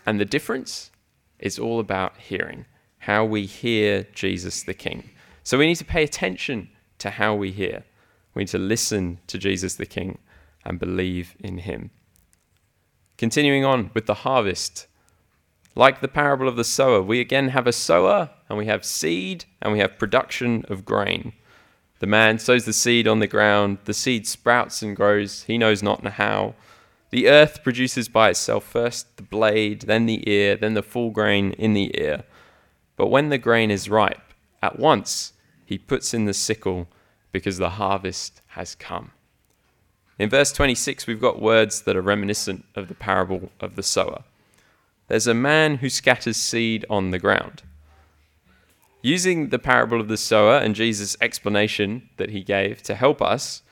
And 0.04 0.18
the 0.18 0.24
difference 0.24 0.90
is 1.38 1.58
all 1.58 1.80
about 1.80 2.16
hearing, 2.18 2.66
how 2.98 3.24
we 3.24 3.46
hear 3.46 4.06
Jesus 4.12 4.62
the 4.62 4.74
King. 4.74 5.10
So 5.44 5.58
we 5.58 5.66
need 5.66 5.76
to 5.76 5.84
pay 5.84 6.02
attention 6.02 6.68
to 6.98 7.10
how 7.10 7.34
we 7.34 7.52
hear. 7.52 7.84
We 8.34 8.42
need 8.42 8.48
to 8.48 8.58
listen 8.58 9.18
to 9.28 9.38
Jesus 9.38 9.76
the 9.76 9.86
King 9.86 10.18
and 10.64 10.78
believe 10.78 11.36
in 11.40 11.58
him. 11.58 11.90
Continuing 13.16 13.64
on 13.64 13.90
with 13.94 14.06
the 14.06 14.14
harvest, 14.14 14.86
like 15.74 16.00
the 16.00 16.08
parable 16.08 16.48
of 16.48 16.56
the 16.56 16.64
sower, 16.64 17.00
we 17.00 17.20
again 17.20 17.48
have 17.48 17.66
a 17.66 17.72
sower 17.72 18.30
and 18.48 18.58
we 18.58 18.66
have 18.66 18.84
seed 18.84 19.44
and 19.62 19.72
we 19.72 19.78
have 19.78 19.98
production 19.98 20.64
of 20.68 20.84
grain. 20.84 21.32
The 22.00 22.06
man 22.06 22.38
sows 22.38 22.64
the 22.64 22.72
seed 22.72 23.08
on 23.08 23.18
the 23.18 23.26
ground, 23.26 23.78
the 23.84 23.94
seed 23.94 24.26
sprouts 24.26 24.82
and 24.82 24.94
grows, 24.94 25.42
he 25.44 25.58
knows 25.58 25.82
not 25.82 26.04
how. 26.04 26.54
The 27.10 27.28
earth 27.28 27.62
produces 27.64 28.08
by 28.08 28.30
itself 28.30 28.64
first 28.64 29.16
the 29.16 29.22
blade, 29.22 29.82
then 29.82 30.06
the 30.06 30.28
ear, 30.30 30.56
then 30.56 30.74
the 30.74 30.82
full 30.82 31.10
grain 31.10 31.52
in 31.52 31.72
the 31.72 31.90
ear. 32.00 32.24
But 32.96 33.08
when 33.08 33.30
the 33.30 33.38
grain 33.38 33.70
is 33.70 33.88
ripe, 33.88 34.32
at 34.62 34.78
once 34.78 35.32
he 35.64 35.78
puts 35.78 36.14
in 36.14 36.24
the 36.24 36.34
sickle 36.34 36.88
because 37.32 37.58
the 37.58 37.70
harvest 37.70 38.42
has 38.48 38.74
come. 38.74 39.12
In 40.18 40.28
verse 40.28 40.52
26, 40.52 41.06
we've 41.06 41.20
got 41.20 41.40
words 41.40 41.82
that 41.82 41.96
are 41.96 42.02
reminiscent 42.02 42.64
of 42.74 42.88
the 42.88 42.94
parable 42.94 43.50
of 43.60 43.76
the 43.76 43.82
sower. 43.82 44.24
There's 45.06 45.26
a 45.26 45.34
man 45.34 45.76
who 45.76 45.88
scatters 45.88 46.36
seed 46.36 46.84
on 46.90 47.10
the 47.10 47.18
ground. 47.18 47.62
Using 49.02 49.50
the 49.50 49.58
parable 49.58 50.00
of 50.00 50.08
the 50.08 50.16
sower 50.16 50.56
and 50.56 50.74
Jesus' 50.74 51.16
explanation 51.20 52.08
that 52.16 52.30
he 52.30 52.42
gave 52.42 52.82
to 52.82 52.94
help 52.94 53.22
us, 53.22 53.62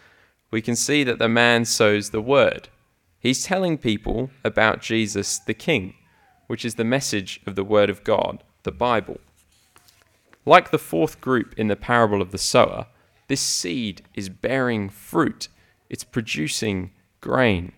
we 0.51 0.63
can 0.63 0.77
see 0.77 1.03
that 1.05 1.19
the 1.19 1.29
man 1.29 1.65
sows 1.65 2.11
the 2.11 2.21
word. 2.21 2.69
He's 3.19 3.45
telling 3.45 3.77
people 3.77 4.31
about 4.45 4.81
Jesus 4.81 5.39
the 5.41 5.55
King, 5.55 5.95
which 6.47 6.65
is 6.65 6.77
the 6.77 6.85
message 6.85 7.41
of 7.45 7.57
the 7.57 7.65
Word 7.65 7.91
of 7.91 8.05
God, 8.05 8.45
the 8.63 8.71
Bible. 8.71 9.19
Like 10.45 10.71
the 10.71 10.79
fourth 10.79 11.21
group 11.21 11.55
in 11.57 11.67
the 11.67 11.75
parable 11.75 12.23
of 12.23 12.31
the 12.31 12.39
sower, 12.39 12.87
this 13.27 13.41
seed 13.41 14.03
is 14.15 14.29
bearing 14.29 14.89
fruit, 14.89 15.49
it's 15.91 16.05
producing 16.05 16.93
grain. 17.21 17.73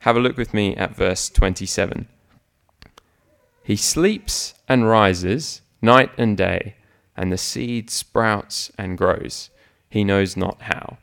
Have 0.00 0.16
a 0.16 0.20
look 0.20 0.36
with 0.36 0.52
me 0.52 0.74
at 0.74 0.96
verse 0.96 1.28
27. 1.28 2.08
He 3.62 3.76
sleeps 3.76 4.54
and 4.66 4.88
rises 4.88 5.60
night 5.80 6.10
and 6.18 6.36
day, 6.36 6.74
and 7.18 7.32
the 7.32 7.36
seed 7.36 7.90
sprouts 7.90 8.70
and 8.78 8.96
grows. 8.96 9.50
he 9.90 10.04
knows 10.04 10.36
not 10.36 10.62
how. 10.62 10.98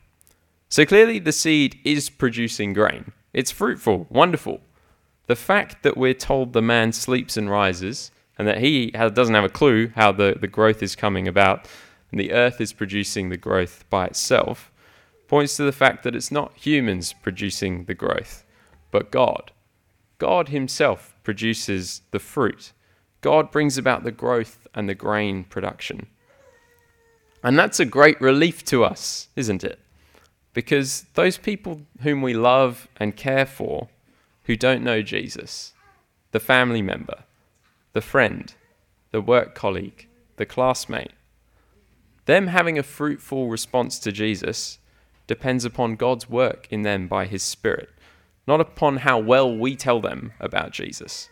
So 0.68 0.84
clearly, 0.84 1.18
the 1.18 1.32
seed 1.32 1.78
is 1.84 2.08
producing 2.08 2.72
grain. 2.72 3.12
It's 3.32 3.50
fruitful, 3.50 4.06
wonderful. 4.08 4.60
The 5.26 5.36
fact 5.36 5.82
that 5.82 5.96
we're 5.96 6.14
told 6.14 6.52
the 6.52 6.62
man 6.62 6.92
sleeps 6.92 7.36
and 7.36 7.50
rises, 7.50 8.10
and 8.38 8.48
that 8.48 8.58
he 8.58 8.90
doesn't 8.90 9.34
have 9.34 9.44
a 9.44 9.48
clue 9.48 9.88
how 9.88 10.12
the, 10.12 10.36
the 10.40 10.46
growth 10.48 10.82
is 10.82 10.96
coming 10.96 11.28
about, 11.28 11.68
and 12.10 12.18
the 12.18 12.32
earth 12.32 12.60
is 12.60 12.72
producing 12.72 13.28
the 13.28 13.36
growth 13.36 13.84
by 13.90 14.06
itself, 14.06 14.72
points 15.28 15.56
to 15.56 15.64
the 15.64 15.72
fact 15.72 16.02
that 16.04 16.16
it's 16.16 16.32
not 16.32 16.52
humans 16.54 17.12
producing 17.12 17.84
the 17.84 17.94
growth, 17.94 18.44
but 18.90 19.10
God. 19.10 19.52
God 20.18 20.48
Himself 20.48 21.14
produces 21.22 22.02
the 22.10 22.18
fruit. 22.20 22.72
God 23.20 23.50
brings 23.50 23.78
about 23.78 24.04
the 24.04 24.12
growth 24.12 24.66
and 24.74 24.88
the 24.88 24.94
grain 24.94 25.44
production. 25.44 26.06
And 27.42 27.58
that's 27.58 27.80
a 27.80 27.84
great 27.84 28.20
relief 28.20 28.64
to 28.66 28.84
us, 28.84 29.28
isn't 29.36 29.64
it? 29.64 29.78
Because 30.52 31.06
those 31.14 31.38
people 31.38 31.82
whom 32.00 32.22
we 32.22 32.34
love 32.34 32.88
and 32.96 33.16
care 33.16 33.46
for 33.46 33.88
who 34.44 34.56
don't 34.56 34.82
know 34.82 35.02
Jesus, 35.02 35.72
the 36.32 36.40
family 36.40 36.82
member, 36.82 37.24
the 37.92 38.00
friend, 38.00 38.54
the 39.10 39.20
work 39.20 39.54
colleague, 39.54 40.08
the 40.36 40.46
classmate, 40.46 41.12
them 42.26 42.48
having 42.48 42.78
a 42.78 42.82
fruitful 42.82 43.48
response 43.48 43.98
to 44.00 44.12
Jesus 44.12 44.78
depends 45.26 45.64
upon 45.64 45.96
God's 45.96 46.28
work 46.28 46.66
in 46.70 46.82
them 46.82 47.08
by 47.08 47.26
His 47.26 47.42
Spirit, 47.42 47.90
not 48.46 48.60
upon 48.60 48.98
how 48.98 49.18
well 49.18 49.56
we 49.56 49.76
tell 49.76 50.00
them 50.00 50.32
about 50.40 50.72
Jesus. 50.72 51.28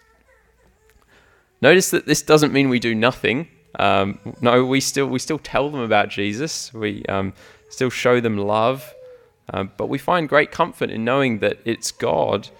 Notice 1.65 1.93
that 1.93 2.05
this 2.05 2.21
doesn't 2.21 2.53
mean 2.53 2.69
we 2.69 2.79
do 2.79 2.95
nothing. 2.95 3.49
Um, 3.79 4.19
no, 4.43 4.67
we 4.67 4.81
still 4.81 5.07
we 5.07 5.19
still 5.19 5.39
tell 5.39 5.71
them 5.71 5.81
about 5.81 6.11
Jesus. 6.11 6.75
We 6.75 7.07
um, 7.07 7.33
still 7.71 7.89
show 7.89 8.21
them 8.21 8.37
love, 8.37 8.93
um, 9.49 9.73
but 9.79 9.89
we 9.89 9.97
find 9.97 10.29
great 10.29 10.51
comfort 10.51 10.91
in 10.91 11.07
knowing 11.07 11.39
that 11.39 11.61
it's 11.65 11.91
God, 11.91 12.51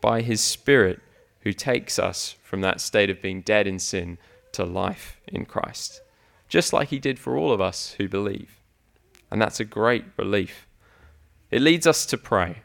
by 0.00 0.22
His 0.22 0.40
Spirit, 0.40 1.00
who 1.40 1.52
takes 1.52 1.98
us 1.98 2.36
from 2.42 2.62
that 2.62 2.80
state 2.80 3.10
of 3.10 3.20
being 3.20 3.42
dead 3.42 3.66
in 3.66 3.78
sin 3.78 4.16
to 4.52 4.64
life 4.64 5.20
in 5.28 5.44
Christ, 5.44 6.00
just 6.48 6.72
like 6.72 6.88
He 6.88 6.98
did 6.98 7.18
for 7.18 7.36
all 7.36 7.52
of 7.52 7.60
us 7.60 7.96
who 7.98 8.08
believe. 8.08 8.62
And 9.30 9.42
that's 9.42 9.60
a 9.60 9.66
great 9.66 10.06
relief. 10.16 10.66
It 11.50 11.60
leads 11.60 11.86
us 11.86 12.06
to 12.06 12.16
pray, 12.16 12.62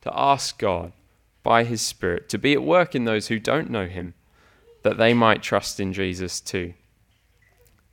to 0.00 0.10
ask 0.18 0.58
God 0.58 0.94
by 1.42 1.64
His 1.64 1.82
Spirit 1.82 2.30
to 2.30 2.38
be 2.38 2.54
at 2.54 2.62
work 2.62 2.94
in 2.94 3.04
those 3.04 3.28
who 3.28 3.38
don't 3.38 3.68
know 3.68 3.88
Him, 3.88 4.14
that 4.82 4.98
they 4.98 5.14
might 5.14 5.42
trust 5.42 5.80
in 5.80 5.92
Jesus 5.92 6.40
too. 6.40 6.74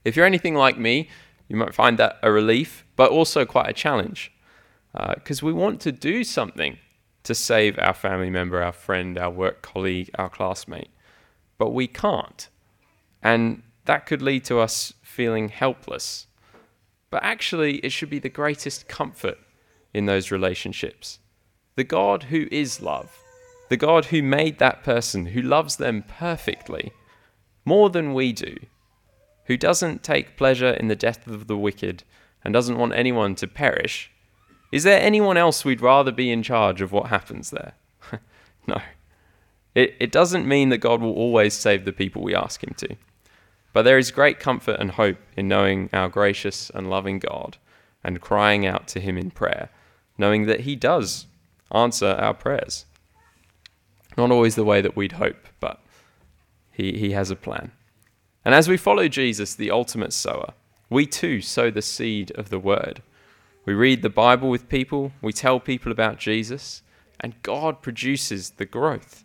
If 0.04 0.15
you're 0.15 0.25
anything 0.25 0.56
like 0.56 0.77
me, 0.77 1.10
you 1.48 1.56
might 1.56 1.74
find 1.74 1.98
that 1.98 2.18
a 2.22 2.32
relief, 2.32 2.86
but 2.96 3.12
also 3.12 3.46
quite 3.46 3.70
a 3.70 3.74
challenge, 3.74 4.32
because 4.94 5.44
uh, 5.44 5.46
we 5.46 5.54
want 5.54 5.82
to 5.82 5.92
do 5.92 6.24
something 6.24 6.77
to 7.24 7.36
save 7.36 7.77
our 7.80 7.94
family 7.94 8.30
member, 8.30 8.62
our 8.62 8.72
friend, 8.72 9.18
our 9.18 9.32
work 9.32 9.62
colleague, 9.62 10.10
our 10.15 10.30
classmate, 10.30 10.89
but 11.58 11.72
we 11.72 11.88
can't. 11.88 12.50
And 13.22 13.63
that 13.86 14.06
could 14.06 14.22
lead 14.22 14.46
to 14.46 14.60
us 14.60 14.94
feeling 15.01 15.50
helpless. 15.50 16.27
But 17.10 17.24
actually, 17.24 17.77
it 17.77 17.92
should 17.92 18.10
be 18.10 18.20
the 18.20 18.30
greatest 18.30 18.88
comfort 18.88 19.38
in 19.94 20.06
those 20.06 20.32
relationships. 20.32 21.20
The 21.75 21.84
God 21.84 22.24
who 22.24 22.48
is 22.51 22.82
love, 22.82 23.18
the 23.69 23.77
God 23.77 24.05
who 24.05 24.22
made 24.22 24.60
that 24.60 24.84
person, 24.84 25.27
who 25.27 25.41
loves 25.41 25.77
them 25.77 26.03
perfectly, 26.07 26.93
more 27.65 27.89
than 27.89 28.13
we 28.13 28.31
do, 28.31 28.55
who 29.45 29.57
doesn't 29.57 30.03
take 30.03 30.38
pleasure 30.38 30.69
in 30.69 30.88
the 30.88 30.95
death 30.95 31.27
of 31.27 31.48
the 31.48 31.57
wicked 31.57 32.03
and 32.43 32.53
doesn't 32.53 32.77
want 32.77 32.93
anyone 32.93 33.36
to 33.36 33.48
perish, 33.48 34.12
is 34.72 34.84
there 34.84 35.00
anyone 35.00 35.38
else 35.38 35.63
we'd 35.63 35.81
rather 35.81 36.12
be 36.12 36.31
in 36.31 36.43
charge 36.43 36.81
of 36.81 36.91
what 36.91 37.07
happens 37.07 37.51
there? 37.51 37.74
no. 38.67 38.81
It, 39.74 39.95
it 40.00 40.12
doesn't 40.12 40.48
mean 40.48 40.69
that 40.69 40.77
God 40.79 41.01
will 41.01 41.13
always 41.13 41.53
save 41.53 41.86
the 41.86 41.93
people 41.93 42.22
we 42.22 42.36
ask 42.36 42.63
Him 42.63 42.74
to. 42.77 42.95
But 43.74 43.84
there 43.84 43.98
is 43.98 44.12
great 44.12 44.39
comfort 44.39 44.80
and 44.80 44.91
hope 44.91 45.17
in 45.36 45.47
knowing 45.47 45.89
our 45.91 46.10
gracious 46.10 46.69
and 46.73 46.89
loving 46.89 47.19
God 47.19 47.58
and 48.04 48.21
crying 48.21 48.65
out 48.65 48.88
to 48.89 48.99
Him 48.99 49.17
in 49.17 49.32
prayer 49.32 49.69
knowing 50.17 50.45
that 50.45 50.62
He 50.62 50.75
does 50.75 51.28
answer 51.71 52.08
our 52.08 52.34
prayers. 52.34 52.86
Not 54.17 54.32
always 54.32 54.56
the 54.56 54.63
way 54.63 54.82
that 54.82 54.95
we'd 54.95 55.13
hope, 55.13 55.47
but 55.60 55.82
He, 56.71 56.97
he 56.97 57.12
has 57.12 57.32
a 57.32 57.36
plan. 57.36 57.71
And 58.43 58.54
as 58.54 58.69
we 58.69 58.78
follow 58.78 59.08
Jesus, 59.08 59.56
the 59.56 59.71
ultimate 59.71 60.13
sower, 60.13 60.54
we 60.89 61.06
too 61.06 61.41
sow 61.41 61.71
the 61.71 61.82
seed 61.82 62.32
of 62.32 62.49
the 62.49 62.60
word. 62.60 63.01
We 63.65 63.73
read 63.73 64.04
the 64.04 64.10
Bible 64.10 64.49
with 64.49 64.69
people, 64.69 65.12
we 65.21 65.34
tell 65.34 65.60
people 65.60 65.91
about 65.91 66.19
Jesus, 66.19 66.84
and 67.19 67.41
God 67.41 67.82
produces 67.82 68.51
the 68.51 68.65
growth. 68.65 69.23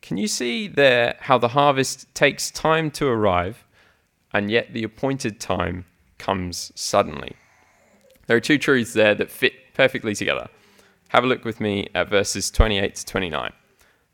Can 0.00 0.16
you 0.16 0.28
see 0.28 0.68
there 0.68 1.16
how 1.20 1.38
the 1.38 1.48
harvest 1.48 2.12
takes 2.14 2.50
time 2.50 2.90
to 2.92 3.06
arrive, 3.06 3.64
and 4.32 4.50
yet 4.50 4.72
the 4.72 4.84
appointed 4.84 5.40
time 5.40 5.84
comes 6.18 6.70
suddenly? 6.74 7.34
There 8.26 8.36
are 8.36 8.40
two 8.40 8.58
truths 8.58 8.92
there 8.92 9.14
that 9.16 9.30
fit 9.30 9.74
perfectly 9.74 10.14
together. 10.14 10.48
Have 11.12 11.24
a 11.24 11.26
look 11.26 11.44
with 11.44 11.60
me 11.60 11.90
at 11.94 12.08
verses 12.08 12.50
28 12.50 12.94
to 12.94 13.04
29. 13.04 13.52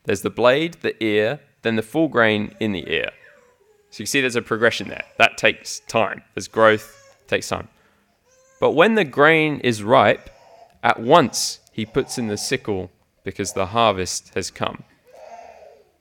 There's 0.03 0.23
the 0.23 0.31
blade, 0.31 0.79
the 0.83 1.01
ear, 1.01 1.39
then 1.63 1.77
the 1.77 1.83
full 1.83 2.09
grain 2.09 2.57
in 2.59 2.73
the 2.73 2.93
ear. 2.93 3.13
So 3.91 4.03
you 4.03 4.07
see 4.07 4.21
there's 4.21 4.35
a 4.35 4.43
progression 4.43 4.89
there. 4.89 5.05
That 5.17 5.39
takes 5.39 5.79
time. 5.87 6.25
There's 6.35 6.49
growth, 6.49 7.17
takes 7.29 7.49
time. 7.49 7.69
But 8.59 8.73
when 8.73 8.97
the 8.97 9.05
grain 9.05 9.61
is 9.61 9.81
ripe, 9.85 10.29
at 10.83 10.99
once 10.99 11.61
he 11.71 11.87
puts 11.87 12.19
in 12.19 12.27
the 12.27 12.37
sickle 12.37 12.91
because 13.23 13.53
the 13.53 13.67
harvest 13.67 14.35
has 14.35 14.51
come. 14.51 14.83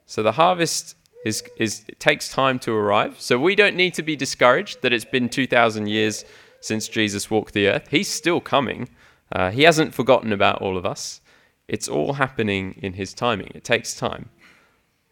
So 0.07 0.23
the 0.23 0.31
harvest 0.31 0.95
is, 1.23 1.43
is 1.57 1.85
it 1.87 1.99
takes 1.99 2.27
time 2.27 2.57
to 2.59 2.73
arrive. 2.73 3.21
So 3.21 3.37
we 3.37 3.53
don't 3.53 3.75
need 3.75 3.93
to 3.93 4.01
be 4.01 4.15
discouraged 4.15 4.81
that 4.81 4.93
it's 4.93 5.05
been 5.05 5.29
2,000 5.29 5.85
years 5.85 6.25
since 6.59 6.87
Jesus 6.87 7.29
walked 7.29 7.53
the 7.53 7.67
earth. 7.67 7.89
He's 7.91 8.07
still 8.07 8.41
coming. 8.41 8.89
Uh, 9.31 9.51
he 9.51 9.63
hasn't 9.63 9.93
forgotten 9.93 10.31
about 10.31 10.61
all 10.61 10.77
of 10.77 10.85
us. 10.85 11.21
It's 11.67 11.87
all 11.87 12.13
happening 12.13 12.75
in 12.81 12.93
his 12.93 13.13
timing. 13.13 13.51
It 13.53 13.63
takes 13.63 13.95
time. 13.95 14.29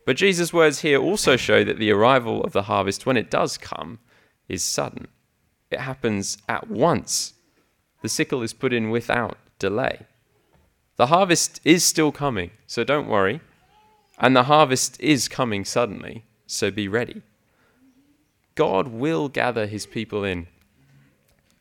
But 0.06 0.18
Jesus' 0.18 0.54
words 0.54 0.82
here 0.82 1.00
also 1.00 1.36
show 1.36 1.64
that 1.64 1.80
the 1.80 1.92
arrival 1.92 2.44
of 2.44 2.54
the 2.54 2.64
harvest, 2.64 3.06
when 3.06 3.18
it 3.18 3.32
does 3.32 3.58
come, 3.58 4.00
is 4.48 4.64
sudden. 4.64 5.08
It 5.72 5.82
happens 5.82 6.38
at 6.48 6.70
once. 6.70 7.34
The 8.02 8.10
sickle 8.10 8.44
is 8.44 8.54
put 8.54 8.72
in 8.72 8.92
without 8.92 9.38
delay. 9.60 10.06
The 10.98 11.08
harvest 11.08 11.60
is 11.66 11.84
still 11.84 12.12
coming, 12.12 12.52
so 12.68 12.84
don't 12.84 13.10
worry. 13.10 13.42
And 14.20 14.36
the 14.36 14.44
harvest 14.44 15.02
is 15.02 15.28
coming 15.28 15.66
suddenly, 15.66 16.24
so 16.48 16.72
be 16.72 16.88
ready. 16.88 17.24
God 18.54 18.88
will 18.88 19.28
gather 19.28 19.66
his 19.66 19.86
people 19.86 20.24
in 20.24 20.48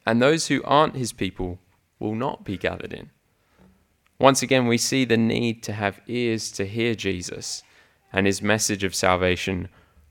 and 0.07 0.21
those 0.21 0.49
who 0.49 0.63
aren't 0.65 0.97
his 0.97 1.13
people 1.13 1.59
will 2.05 2.15
not 2.15 2.45
be 2.45 2.59
gathered 2.59 2.93
in. 2.93 3.11
Once 4.19 4.43
again, 4.43 4.67
we 4.67 4.77
see 4.77 5.05
the 5.07 5.17
need 5.17 5.63
to 5.63 5.73
have 5.73 6.03
ears 6.07 6.53
to 6.53 6.67
hear 6.67 6.95
Jesus 6.95 7.63
and 8.13 8.27
his 8.27 8.43
message 8.43 8.85
of 8.85 8.95
salvation 8.95 9.69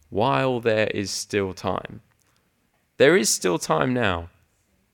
while 0.09 0.59
there 0.59 0.87
is 0.87 1.11
still 1.11 1.53
time. 1.53 2.01
There 2.97 3.15
is 3.15 3.29
still 3.29 3.59
time 3.59 3.93
now, 3.93 4.29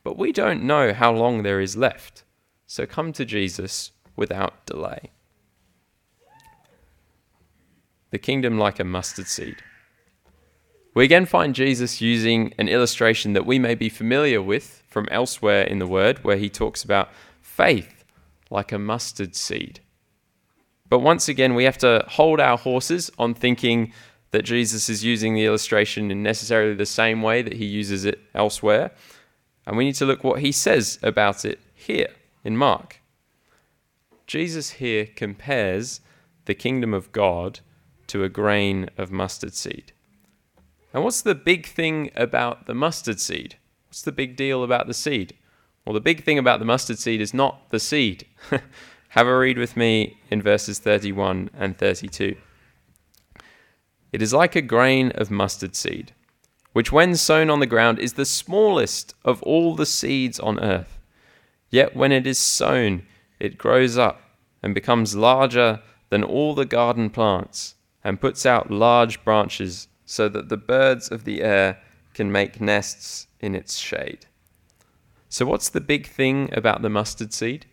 but 0.03 0.17
we 0.17 0.33
don't 0.33 0.63
know 0.63 0.93
how 0.93 1.11
long 1.13 1.43
there 1.43 1.61
is 1.61 1.77
left, 1.77 2.23
so 2.67 2.85
come 2.85 3.13
to 3.13 3.25
Jesus 3.25 3.91
without 4.17 4.65
delay. 4.65 5.11
The 8.11 8.19
kingdom 8.19 8.57
like 8.57 8.79
a 8.79 8.83
mustard 8.83 9.27
seed. 9.27 9.57
We 10.99 11.05
again 11.05 11.27
find 11.27 11.55
Jesus 11.55 12.01
using 12.01 12.53
an 12.57 12.67
illustration 12.67 13.31
that 13.31 13.45
we 13.45 13.57
may 13.57 13.73
be 13.73 13.87
familiar 13.87 14.41
with 14.41 14.83
from 14.89 15.07
elsewhere 15.09 15.61
in 15.61 15.79
the 15.79 15.87
Word, 15.87 16.21
where 16.25 16.35
he 16.35 16.49
talks 16.49 16.83
about 16.83 17.07
faith 17.39 18.03
like 18.49 18.73
a 18.73 18.77
mustard 18.77 19.33
seed. 19.33 19.79
But 20.89 20.99
once 20.99 21.29
again, 21.29 21.55
we 21.55 21.63
have 21.63 21.77
to 21.77 22.03
hold 22.09 22.41
our 22.41 22.57
horses 22.57 23.09
on 23.17 23.33
thinking 23.33 23.93
that 24.31 24.43
Jesus 24.43 24.89
is 24.89 25.01
using 25.01 25.35
the 25.35 25.45
illustration 25.45 26.11
in 26.11 26.21
necessarily 26.21 26.73
the 26.73 26.85
same 26.85 27.21
way 27.21 27.43
that 27.43 27.53
he 27.53 27.63
uses 27.63 28.03
it 28.03 28.19
elsewhere. 28.35 28.91
And 29.65 29.77
we 29.77 29.85
need 29.85 29.95
to 29.95 30.05
look 30.05 30.25
what 30.25 30.41
he 30.41 30.51
says 30.51 30.99
about 31.01 31.45
it 31.45 31.61
here 31.73 32.09
in 32.43 32.57
Mark. 32.57 32.99
Jesus 34.27 34.71
here 34.71 35.05
compares 35.05 36.01
the 36.43 36.55
kingdom 36.55 36.93
of 36.93 37.13
God 37.13 37.61
to 38.07 38.25
a 38.25 38.27
grain 38.27 38.89
of 38.97 39.13
mustard 39.13 39.53
seed. 39.53 39.93
And 40.93 41.03
what's 41.03 41.21
the 41.21 41.35
big 41.35 41.67
thing 41.67 42.11
about 42.15 42.65
the 42.65 42.73
mustard 42.73 43.19
seed? 43.19 43.55
What's 43.87 44.01
the 44.01 44.11
big 44.11 44.35
deal 44.35 44.63
about 44.63 44.87
the 44.87 44.93
seed? 44.93 45.35
Well, 45.85 45.93
the 45.93 46.01
big 46.01 46.23
thing 46.23 46.37
about 46.37 46.59
the 46.59 46.65
mustard 46.65 46.99
seed 46.99 47.21
is 47.21 47.33
not 47.33 47.69
the 47.69 47.79
seed. 47.79 48.25
Have 49.09 49.27
a 49.27 49.37
read 49.37 49.57
with 49.57 49.75
me 49.75 50.19
in 50.29 50.41
verses 50.41 50.79
31 50.79 51.49
and 51.53 51.77
32. 51.77 52.35
It 54.11 54.21
is 54.21 54.33
like 54.33 54.55
a 54.55 54.61
grain 54.61 55.11
of 55.11 55.31
mustard 55.31 55.75
seed, 55.75 56.13
which 56.73 56.91
when 56.91 57.15
sown 57.15 57.49
on 57.49 57.59
the 57.59 57.65
ground 57.67 57.99
is 57.99 58.13
the 58.13 58.25
smallest 58.25 59.13
of 59.23 59.41
all 59.43 59.75
the 59.75 59.85
seeds 59.85 60.39
on 60.39 60.59
earth. 60.59 60.99
Yet 61.69 61.95
when 61.95 62.11
it 62.11 62.25
is 62.25 62.39
sown, 62.39 63.03
it 63.39 63.57
grows 63.57 63.97
up 63.97 64.21
and 64.63 64.73
becomes 64.73 65.15
larger 65.15 65.81
than 66.09 66.23
all 66.23 66.55
the 66.55 66.65
garden 66.65 67.09
plants 67.09 67.75
and 68.03 68.21
puts 68.21 68.45
out 68.45 68.71
large 68.71 69.23
branches 69.23 69.87
so 70.09 70.27
that 70.27 70.49
the 70.49 70.57
birds 70.57 71.11
of 71.11 71.23
the 71.23 71.43
air 71.43 71.77
can 72.15 72.31
make 72.31 72.59
nests 72.59 73.27
in 73.39 73.53
its 73.53 73.77
shade. 73.77 74.25
So, 75.29 75.45
what's 75.45 75.69
the 75.69 75.79
big 75.79 76.07
thing 76.07 76.49
about 76.51 76.81
the 76.81 76.89
mustard 76.89 77.31
seed? 77.31 77.67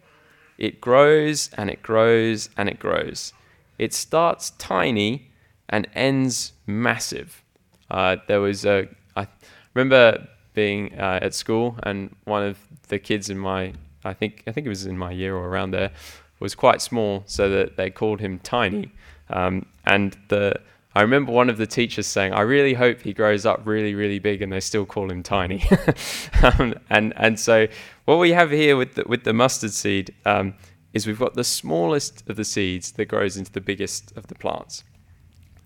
It 0.58 0.78
grows 0.78 1.48
and 1.56 1.70
it 1.70 1.82
grows 1.82 2.50
and 2.54 2.68
it 2.68 2.78
grows. 2.78 3.32
It 3.78 3.94
starts 3.94 4.50
tiny 4.50 5.30
and 5.70 5.88
ends 5.94 6.52
massive. 6.66 7.42
Uh, 7.90 8.16
there 8.28 8.42
was 8.42 8.66
a, 8.66 8.88
I 9.16 9.28
remember 9.72 10.28
being 10.52 10.92
uh, 10.98 11.20
at 11.22 11.32
school 11.32 11.78
and 11.84 12.14
one 12.24 12.42
of 12.42 12.58
the 12.88 12.98
kids 12.98 13.30
in 13.30 13.38
my, 13.38 13.72
I 14.04 14.12
think, 14.12 14.42
I 14.46 14.52
think 14.52 14.66
it 14.66 14.70
was 14.70 14.84
in 14.84 14.98
my 14.98 15.10
year 15.10 15.34
or 15.34 15.48
around 15.48 15.70
there, 15.70 15.90
was 16.38 16.54
quite 16.54 16.82
small, 16.82 17.22
so 17.24 17.48
that 17.48 17.78
they 17.78 17.88
called 17.88 18.20
him 18.20 18.40
Tiny. 18.40 18.92
Um, 19.30 19.64
and 19.86 20.18
the, 20.28 20.60
I 20.96 21.02
remember 21.02 21.30
one 21.32 21.50
of 21.50 21.58
the 21.58 21.66
teachers 21.66 22.06
saying, 22.06 22.32
"I 22.32 22.40
really 22.40 22.74
hope 22.74 23.02
he 23.02 23.12
grows 23.12 23.44
up 23.44 23.60
really, 23.64 23.94
really 23.94 24.18
big, 24.18 24.42
and 24.42 24.52
they 24.52 24.60
still 24.60 24.86
call 24.86 25.10
him 25.10 25.22
Tiny." 25.22 25.62
um, 26.42 26.74
and 26.90 27.12
and 27.16 27.38
so 27.38 27.66
what 28.06 28.18
we 28.18 28.30
have 28.32 28.50
here 28.50 28.76
with 28.76 28.94
the, 28.94 29.04
with 29.06 29.24
the 29.24 29.32
mustard 29.32 29.72
seed 29.72 30.14
um, 30.24 30.54
is 30.92 31.06
we've 31.06 31.18
got 31.18 31.34
the 31.34 31.44
smallest 31.44 32.28
of 32.28 32.36
the 32.36 32.44
seeds 32.44 32.92
that 32.92 33.06
grows 33.06 33.36
into 33.36 33.52
the 33.52 33.60
biggest 33.60 34.16
of 34.16 34.26
the 34.28 34.34
plants 34.34 34.84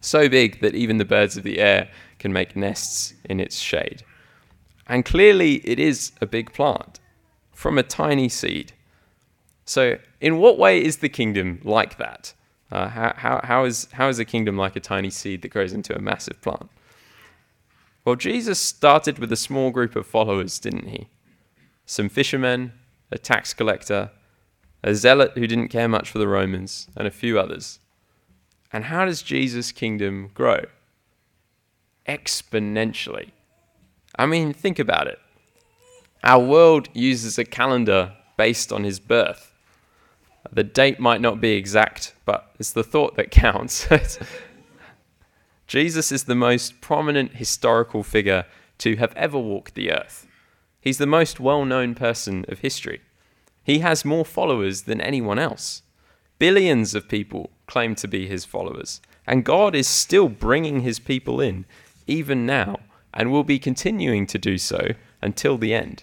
so 0.01 0.29
big 0.29 0.61
that 0.61 0.75
even 0.75 0.97
the 0.97 1.05
birds 1.05 1.37
of 1.37 1.45
the 1.45 1.59
air 1.59 1.89
can 2.19 2.33
make 2.33 2.57
nests 2.57 3.15
in 3.25 3.39
its 3.39 3.57
shade. 3.57 4.03
And 4.87 5.05
clearly, 5.05 5.57
it 5.57 5.79
is 5.79 6.13
a 6.21 6.27
big 6.27 6.53
plant 6.53 6.99
from 7.53 7.79
a 7.79 7.83
tiny 7.83 8.29
seed. 8.29 8.73
So, 9.65 9.99
in 10.21 10.39
what 10.39 10.59
way 10.59 10.83
is 10.83 10.99
the 10.99 11.09
kingdom 11.09 11.61
like 11.63 11.99
that? 11.99 12.35
Uh, 12.71 12.89
how, 12.89 13.15
how, 13.17 13.41
how, 13.45 13.65
is, 13.65 13.89
how 13.93 14.09
is 14.09 14.19
a 14.19 14.25
kingdom 14.25 14.57
like 14.57 14.77
a 14.77 14.81
tiny 14.81 15.11
seed 15.11 15.43
that 15.43 15.49
grows 15.49 15.73
into 15.73 15.97
a 15.97 16.01
massive 16.01 16.41
plant? 16.41 16.71
Well, 18.05 18.17
Jesus 18.17 18.59
started 18.59 19.19
with 19.19 19.33
a 19.33 19.37
small 19.37 19.71
group 19.71 19.97
of 19.97 20.07
followers, 20.07 20.59
didn't 20.59 20.89
he? 20.89 21.09
Some 21.85 22.09
fishermen, 22.09 22.73
a 23.11 23.19
tax 23.19 23.53
collector, 23.53 24.11
a 24.83 24.95
zealot 24.95 25.33
who 25.35 25.47
didn't 25.47 25.69
care 25.69 25.89
much 25.89 26.11
for 26.11 26.19
the 26.19 26.29
Romans, 26.29 26.89
and 26.97 27.07
a 27.07 27.11
few 27.11 27.39
others. 27.39 27.81
And 28.73 28.85
how 28.85 29.05
does 29.05 29.23
Jesus' 29.23 29.73
kingdom 29.73 30.31
grow? 30.33 30.65
Exponentially. 32.09 33.31
I 34.17 34.27
mean, 34.27 34.53
think 34.53 34.79
about 34.79 35.07
it. 35.07 35.19
Our 36.23 36.43
world 36.43 36.89
uses 36.95 37.39
a 37.39 37.45
calendar 37.45 38.15
based 38.37 38.73
on 38.73 38.85
his 38.85 39.01
birth. 39.01 39.50
The 40.53 40.65
date 40.65 40.99
might 40.99 41.21
not 41.21 41.41
be 41.41 41.53
exact, 41.53 42.15
but 42.25 42.53
it's 42.59 42.73
the 42.73 42.83
thought 42.83 43.17
that 43.17 43.31
counts. 43.31 43.87
Jesus 45.67 46.11
is 46.11 46.25
the 46.25 46.35
most 46.35 46.81
prominent 46.81 47.37
historical 47.37 48.03
figure 48.03 48.45
to 48.79 48.97
have 48.97 49.15
ever 49.15 49.39
walked 49.39 49.75
the 49.75 49.93
earth. 49.93 50.27
He's 50.81 50.99
the 50.99 51.07
most 51.07 51.39
well 51.39 51.65
known 51.65 51.95
person 51.95 52.45
of 52.49 52.61
history. 52.61 53.01
He 53.63 53.81
has 53.81 54.05
more 54.05 54.25
followers 54.25 54.83
than 54.83 55.01
anyone 55.01 55.39
else. 55.39 55.83
Billions 56.39 56.95
of 56.95 57.09
people 57.09 57.51
claim 57.67 57.95
to 57.97 58.09
be 58.09 58.27
his 58.27 58.45
followers. 58.45 59.01
And 59.27 59.45
God 59.45 59.77
is 59.77 59.87
still 59.87 60.29
bringing 60.29 60.81
his 60.81 60.99
people 60.99 61.41
in, 61.41 61.67
even 62.07 62.47
now, 62.47 62.81
and 63.15 63.31
will 63.31 63.45
be 63.45 63.59
continuing 63.59 64.27
to 64.27 64.39
do 64.39 64.59
so 64.59 64.89
until 65.23 65.59
the 65.59 65.75
end. 65.75 66.03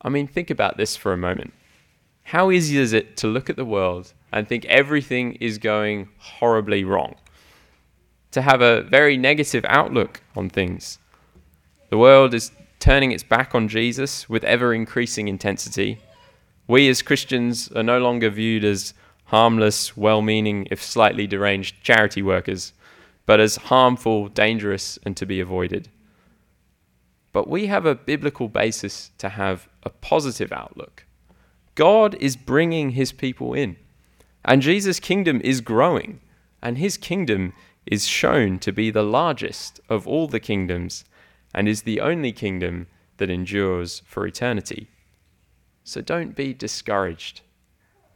I 0.00 0.08
mean, 0.08 0.26
think 0.26 0.48
about 0.48 0.76
this 0.76 0.96
for 0.96 1.12
a 1.12 1.18
moment. 1.18 1.52
How 2.24 2.50
easy 2.50 2.78
is 2.78 2.92
it 2.92 3.16
to 3.18 3.26
look 3.26 3.50
at 3.50 3.56
the 3.56 3.64
world 3.64 4.12
and 4.32 4.48
think 4.48 4.64
everything 4.66 5.32
is 5.34 5.58
going 5.58 6.08
horribly 6.18 6.84
wrong? 6.84 7.16
To 8.32 8.42
have 8.42 8.62
a 8.62 8.82
very 8.82 9.16
negative 9.16 9.64
outlook 9.68 10.22
on 10.36 10.48
things. 10.48 10.98
The 11.88 11.98
world 11.98 12.32
is 12.34 12.52
turning 12.78 13.12
its 13.12 13.24
back 13.24 13.54
on 13.54 13.68
Jesus 13.68 14.28
with 14.28 14.44
ever 14.44 14.72
increasing 14.72 15.28
intensity. 15.28 15.98
We 16.68 16.88
as 16.88 17.02
Christians 17.02 17.70
are 17.72 17.82
no 17.82 17.98
longer 17.98 18.30
viewed 18.30 18.64
as 18.64 18.94
harmless, 19.26 19.96
well 19.96 20.22
meaning, 20.22 20.66
if 20.70 20.82
slightly 20.82 21.26
deranged 21.26 21.82
charity 21.82 22.22
workers, 22.22 22.72
but 23.26 23.38
as 23.38 23.56
harmful, 23.56 24.28
dangerous, 24.28 24.98
and 25.04 25.16
to 25.16 25.26
be 25.26 25.40
avoided. 25.40 25.88
But 27.32 27.48
we 27.48 27.66
have 27.66 27.86
a 27.86 27.94
biblical 27.94 28.48
basis 28.48 29.10
to 29.18 29.28
have 29.28 29.68
a 29.82 29.90
positive 29.90 30.52
outlook. 30.52 31.04
God 31.80 32.14
is 32.20 32.36
bringing 32.36 32.90
his 32.90 33.10
people 33.10 33.54
in, 33.54 33.76
and 34.44 34.60
Jesus' 34.60 35.00
kingdom 35.00 35.40
is 35.42 35.62
growing, 35.62 36.20
and 36.60 36.76
his 36.76 36.98
kingdom 36.98 37.54
is 37.86 38.06
shown 38.06 38.58
to 38.58 38.70
be 38.70 38.90
the 38.90 39.02
largest 39.02 39.80
of 39.88 40.06
all 40.06 40.28
the 40.28 40.40
kingdoms 40.40 41.06
and 41.54 41.66
is 41.66 41.82
the 41.82 42.02
only 42.02 42.32
kingdom 42.32 42.86
that 43.16 43.30
endures 43.30 44.02
for 44.04 44.26
eternity. 44.26 44.88
So 45.82 46.02
don't 46.02 46.36
be 46.36 46.52
discouraged 46.52 47.40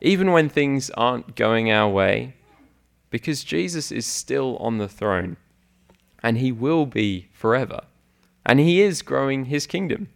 even 0.05 0.33
when 0.33 0.51
things 0.51 0.91
aren't 0.91 1.35
going 1.35 1.71
our 1.71 1.89
way, 1.89 2.35
because 3.09 3.43
Jesus 3.43 3.91
is 3.91 4.05
still 4.05 4.59
on 4.59 4.77
the 4.77 4.89
throne 4.89 5.39
and 6.23 6.37
he 6.37 6.53
will 6.53 6.85
be 6.85 7.29
forever. 7.33 7.81
And 8.45 8.61
he 8.61 8.83
is 8.83 9.01
growing 9.01 9.47
his 9.47 9.67
kingdom. 9.67 10.09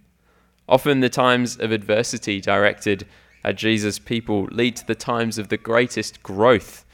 Often 0.69 1.01
the 1.01 1.09
times 1.09 1.57
of 1.57 1.73
adversity 1.73 2.39
directed 2.43 3.07
at 3.45 3.57
Jesus' 3.57 3.99
people 3.99 4.45
lead 4.45 4.77
to 4.77 4.87
the 4.87 4.95
times 4.95 5.39
of 5.39 5.49
the 5.49 5.57
greatest 5.57 6.23
growth 6.23 6.85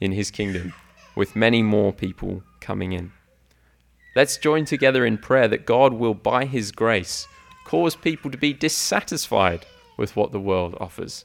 in 0.00 0.12
his 0.12 0.30
kingdom, 0.30 0.74
with 1.16 1.36
many 1.36 1.62
more 1.62 1.92
people 1.92 2.42
coming 2.60 2.92
in. 2.92 3.12
Let's 4.16 4.36
join 4.36 4.64
together 4.64 5.04
in 5.04 5.18
prayer 5.18 5.48
that 5.48 5.66
God 5.66 5.92
will, 5.92 6.14
by 6.14 6.44
his 6.44 6.70
grace, 6.72 7.26
cause 7.64 7.96
people 7.96 8.30
to 8.30 8.38
be 8.38 8.52
dissatisfied 8.52 9.66
with 9.96 10.14
what 10.14 10.32
the 10.32 10.40
world 10.40 10.76
offers 10.80 11.24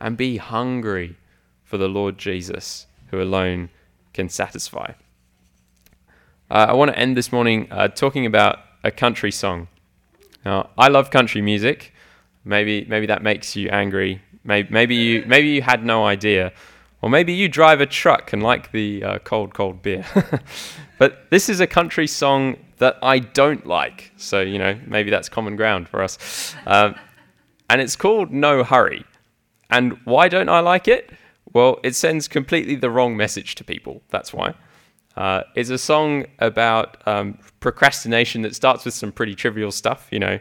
and 0.00 0.16
be 0.16 0.36
hungry 0.36 1.16
for 1.64 1.78
the 1.78 1.88
Lord 1.88 2.18
Jesus, 2.18 2.86
who 3.10 3.20
alone 3.20 3.70
can 4.12 4.28
satisfy. 4.28 4.92
Uh, 6.50 6.66
I 6.68 6.72
want 6.72 6.90
to 6.90 6.98
end 6.98 7.16
this 7.16 7.30
morning 7.30 7.68
uh, 7.70 7.88
talking 7.88 8.26
about 8.26 8.58
a 8.82 8.90
country 8.90 9.30
song. 9.30 9.68
Now, 10.44 10.70
I 10.76 10.88
love 10.88 11.10
country 11.10 11.40
music. 11.40 11.92
Maybe, 12.44 12.84
maybe 12.86 13.06
that 13.06 13.22
makes 13.22 13.56
you 13.56 13.68
angry. 13.68 14.22
Maybe, 14.44 14.68
maybe, 14.70 14.94
you, 14.94 15.24
maybe 15.26 15.48
you 15.48 15.62
had 15.62 15.84
no 15.84 16.06
idea. 16.06 16.52
Or 17.02 17.08
maybe 17.08 17.32
you 17.32 17.48
drive 17.48 17.80
a 17.80 17.86
truck 17.86 18.32
and 18.32 18.42
like 18.42 18.72
the 18.72 19.04
uh, 19.04 19.18
cold, 19.20 19.54
cold 19.54 19.82
beer. 19.82 20.04
but 20.98 21.30
this 21.30 21.48
is 21.48 21.60
a 21.60 21.66
country 21.66 22.06
song 22.06 22.56
that 22.78 22.98
I 23.02 23.20
don't 23.20 23.66
like. 23.66 24.12
So, 24.16 24.40
you 24.40 24.58
know, 24.58 24.78
maybe 24.86 25.10
that's 25.10 25.28
common 25.28 25.56
ground 25.56 25.88
for 25.88 26.02
us. 26.02 26.54
Um, 26.66 26.94
and 27.68 27.80
it's 27.80 27.96
called 27.96 28.32
No 28.32 28.64
Hurry. 28.64 29.04
And 29.70 29.98
why 30.04 30.28
don't 30.28 30.48
I 30.48 30.60
like 30.60 30.88
it? 30.88 31.10
Well, 31.52 31.78
it 31.82 31.94
sends 31.94 32.28
completely 32.28 32.74
the 32.74 32.90
wrong 32.90 33.16
message 33.16 33.54
to 33.56 33.64
people. 33.64 34.02
That's 34.10 34.32
why. 34.32 34.54
Uh, 35.16 35.42
it's 35.54 35.70
a 35.70 35.78
song 35.78 36.26
about 36.38 36.96
um, 37.06 37.38
procrastination 37.60 38.42
that 38.42 38.54
starts 38.54 38.84
with 38.84 38.94
some 38.94 39.12
pretty 39.12 39.34
trivial 39.34 39.70
stuff, 39.70 40.08
you 40.10 40.18
know, 40.18 40.38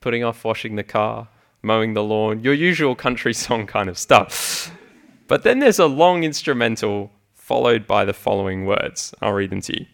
putting 0.00 0.24
off 0.24 0.44
washing 0.44 0.76
the 0.76 0.82
car, 0.82 1.28
mowing 1.62 1.94
the 1.94 2.02
lawn, 2.02 2.40
your 2.40 2.54
usual 2.54 2.94
country 2.94 3.32
song 3.44 3.66
kind 3.66 3.88
of 3.88 3.98
stuff. 3.98 4.72
But 5.28 5.44
then 5.44 5.60
there's 5.60 5.78
a 5.78 5.86
long 5.86 6.24
instrumental 6.24 7.12
followed 7.34 7.86
by 7.86 8.04
the 8.04 8.12
following 8.12 8.66
words. 8.66 9.14
I'll 9.20 9.32
read 9.32 9.50
them 9.50 9.60
to 9.62 9.80
you. 9.80 9.86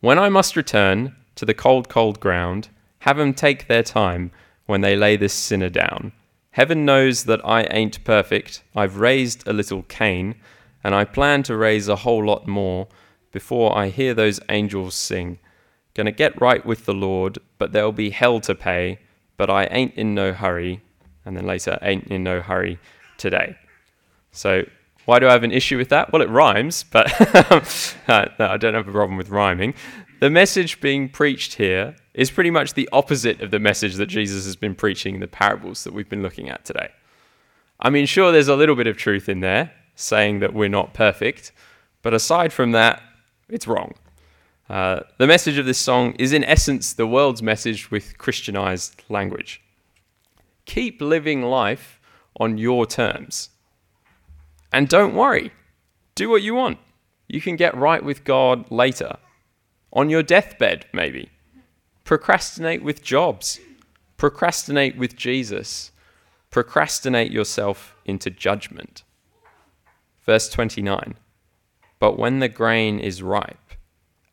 When 0.00 0.18
I 0.18 0.28
must 0.28 0.56
return 0.56 1.14
to 1.36 1.44
the 1.44 1.54
cold, 1.54 1.88
cold 1.88 2.20
ground, 2.20 2.68
have 3.00 3.18
'em 3.18 3.34
take 3.34 3.66
their 3.66 3.82
time 3.82 4.30
when 4.66 4.80
they 4.80 4.96
lay 4.96 5.16
this 5.16 5.32
sinner 5.32 5.68
down. 5.68 6.12
Heaven 6.50 6.84
knows 6.84 7.24
that 7.24 7.40
I 7.44 7.64
ain't 7.64 8.02
perfect. 8.04 8.62
I've 8.74 8.98
raised 8.98 9.46
a 9.46 9.52
little 9.52 9.82
Cain, 9.82 10.34
and 10.82 10.94
I 10.94 11.04
plan 11.04 11.42
to 11.44 11.56
raise 11.56 11.88
a 11.88 11.96
whole 11.96 12.24
lot 12.24 12.46
more 12.46 12.88
before 13.32 13.76
I 13.76 13.88
hear 13.88 14.14
those 14.14 14.40
angels 14.48 14.94
sing. 14.94 15.38
Gonna 15.94 16.12
get 16.12 16.40
right 16.40 16.64
with 16.64 16.84
the 16.86 16.94
Lord, 16.94 17.38
but 17.58 17.72
there'll 17.72 17.92
be 17.92 18.10
hell 18.10 18.40
to 18.40 18.54
pay. 18.54 18.98
But 19.36 19.50
I 19.50 19.64
ain't 19.66 19.94
in 19.94 20.14
no 20.14 20.32
hurry. 20.32 20.82
And 21.24 21.36
then 21.36 21.46
later, 21.46 21.78
ain't 21.82 22.06
in 22.08 22.22
no 22.22 22.40
hurry 22.40 22.78
today. 23.18 23.56
So, 24.30 24.64
why 25.06 25.18
do 25.18 25.28
I 25.28 25.32
have 25.32 25.44
an 25.44 25.52
issue 25.52 25.78
with 25.78 25.88
that? 25.90 26.12
Well, 26.12 26.22
it 26.22 26.28
rhymes, 26.28 26.84
but 26.90 27.06
uh, 28.08 28.26
no, 28.38 28.46
I 28.46 28.56
don't 28.56 28.74
have 28.74 28.88
a 28.88 28.92
problem 28.92 29.16
with 29.16 29.28
rhyming. 29.28 29.74
The 30.18 30.30
message 30.30 30.80
being 30.80 31.08
preached 31.08 31.54
here 31.54 31.94
is 32.14 32.30
pretty 32.30 32.50
much 32.50 32.74
the 32.74 32.88
opposite 32.92 33.40
of 33.40 33.50
the 33.50 33.58
message 33.58 33.96
that 33.96 34.06
Jesus 34.06 34.46
has 34.46 34.56
been 34.56 34.74
preaching 34.74 35.14
in 35.14 35.20
the 35.20 35.28
parables 35.28 35.84
that 35.84 35.92
we've 35.92 36.08
been 36.08 36.22
looking 36.22 36.48
at 36.48 36.64
today. 36.64 36.88
I 37.78 37.90
mean, 37.90 38.06
sure, 38.06 38.32
there's 38.32 38.48
a 38.48 38.56
little 38.56 38.74
bit 38.74 38.86
of 38.86 38.96
truth 38.96 39.28
in 39.28 39.40
there, 39.40 39.72
saying 39.94 40.40
that 40.40 40.54
we're 40.54 40.68
not 40.68 40.94
perfect, 40.94 41.52
but 42.02 42.14
aside 42.14 42.52
from 42.52 42.72
that, 42.72 43.02
it's 43.48 43.68
wrong. 43.68 43.94
Uh, 44.68 45.00
the 45.18 45.26
message 45.26 45.58
of 45.58 45.66
this 45.66 45.78
song 45.78 46.12
is, 46.18 46.32
in 46.32 46.42
essence, 46.44 46.92
the 46.92 47.06
world's 47.06 47.42
message 47.42 47.90
with 47.90 48.18
Christianized 48.18 49.02
language. 49.08 49.62
Keep 50.64 51.00
living 51.00 51.42
life 51.42 52.00
on 52.40 52.58
your 52.58 52.86
terms. 52.86 53.50
And 54.72 54.88
don't 54.88 55.14
worry, 55.14 55.52
do 56.14 56.28
what 56.28 56.42
you 56.42 56.54
want. 56.54 56.78
You 57.28 57.40
can 57.40 57.56
get 57.56 57.76
right 57.76 58.04
with 58.04 58.24
God 58.24 58.70
later. 58.70 59.16
On 59.92 60.10
your 60.10 60.22
deathbed, 60.22 60.86
maybe. 60.92 61.30
Procrastinate 62.04 62.82
with 62.82 63.02
jobs. 63.02 63.60
Procrastinate 64.16 64.96
with 64.96 65.16
Jesus. 65.16 65.92
Procrastinate 66.50 67.30
yourself 67.30 67.94
into 68.04 68.30
judgment. 68.30 69.02
Verse 70.24 70.48
29 70.48 71.14
But 71.98 72.18
when 72.18 72.40
the 72.40 72.48
grain 72.48 72.98
is 72.98 73.22
ripe, 73.22 73.65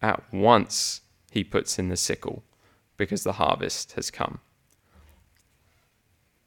at 0.03 0.21
once 0.31 1.01
he 1.31 1.43
puts 1.43 1.79
in 1.79 1.87
the 1.87 1.97
sickle, 1.97 2.43
because 2.97 3.23
the 3.23 3.33
harvest 3.33 3.93
has 3.93 4.11
come. 4.11 4.39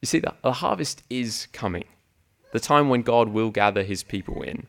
You 0.01 0.07
see, 0.07 0.21
the, 0.21 0.35
the 0.43 0.53
harvest 0.53 1.03
is 1.11 1.49
coming, 1.53 1.87
the 2.53 2.61
time 2.61 2.89
when 2.89 3.03
God 3.03 3.31
will 3.31 3.51
gather 3.51 3.83
his 3.83 4.05
people 4.05 4.43
in. 4.43 4.69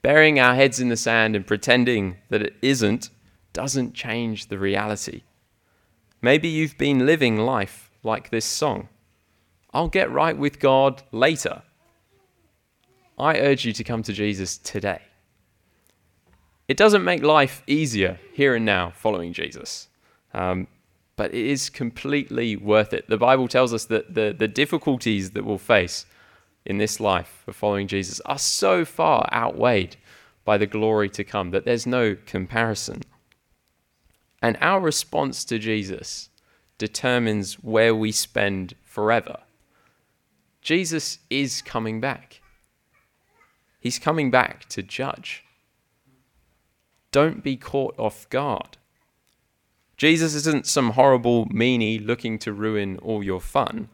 Burying 0.00 0.40
our 0.40 0.56
heads 0.56 0.80
in 0.80 0.88
the 0.88 0.96
sand 0.96 1.36
and 1.36 1.46
pretending 1.46 2.16
that 2.30 2.42
it 2.42 2.56
isn't 2.62 3.10
doesn't 3.52 3.94
change 3.94 4.48
the 4.48 4.58
reality. 4.58 5.22
Maybe 6.20 6.48
you've 6.48 6.78
been 6.78 7.06
living 7.06 7.36
life 7.36 7.90
like 8.02 8.30
this 8.30 8.44
song. 8.44 8.88
I'll 9.72 9.88
get 9.88 10.10
right 10.10 10.36
with 10.36 10.58
God 10.58 11.02
later. 11.12 11.62
I 13.18 13.38
urge 13.38 13.64
you 13.64 13.72
to 13.74 13.84
come 13.84 14.02
to 14.02 14.12
Jesus 14.12 14.58
today. 14.58 15.02
It 16.68 16.76
doesn't 16.76 17.04
make 17.04 17.22
life 17.22 17.62
easier 17.66 18.18
here 18.32 18.54
and 18.54 18.64
now 18.64 18.92
following 18.96 19.32
Jesus, 19.32 19.88
um, 20.32 20.68
but 21.16 21.34
it 21.34 21.46
is 21.46 21.68
completely 21.68 22.56
worth 22.56 22.92
it. 22.92 23.08
The 23.08 23.18
Bible 23.18 23.48
tells 23.48 23.74
us 23.74 23.86
that 23.86 24.14
the, 24.14 24.34
the 24.36 24.48
difficulties 24.48 25.32
that 25.32 25.44
we'll 25.44 25.58
face 25.58 26.06
in 26.64 26.78
this 26.78 27.00
life 27.00 27.42
of 27.46 27.56
following 27.56 27.88
Jesus 27.88 28.20
are 28.20 28.38
so 28.38 28.84
far 28.84 29.28
outweighed 29.32 29.96
by 30.44 30.56
the 30.58 30.66
glory 30.66 31.08
to 31.10 31.24
come 31.24 31.50
that 31.50 31.64
there's 31.64 31.86
no 31.86 32.16
comparison. 32.26 33.02
And 34.40 34.56
our 34.60 34.80
response 34.80 35.44
to 35.46 35.58
Jesus 35.58 36.30
determines 36.78 37.54
where 37.54 37.94
we 37.94 38.10
spend 38.10 38.74
forever. 38.82 39.38
Jesus 40.60 41.18
is 41.30 41.62
coming 41.62 42.00
back. 42.00 42.40
He's 43.78 43.98
coming 43.98 44.30
back 44.30 44.68
to 44.70 44.82
judge. 44.82 45.44
Don't 47.12 47.44
be 47.44 47.56
caught 47.56 47.94
off 47.98 48.28
guard. 48.30 48.78
Jesus 49.96 50.34
isn't 50.34 50.66
some 50.66 50.90
horrible 50.90 51.46
meanie 51.46 52.04
looking 52.04 52.38
to 52.40 52.52
ruin 52.52 52.98
all 52.98 53.22
your 53.22 53.40
fun. 53.40 53.88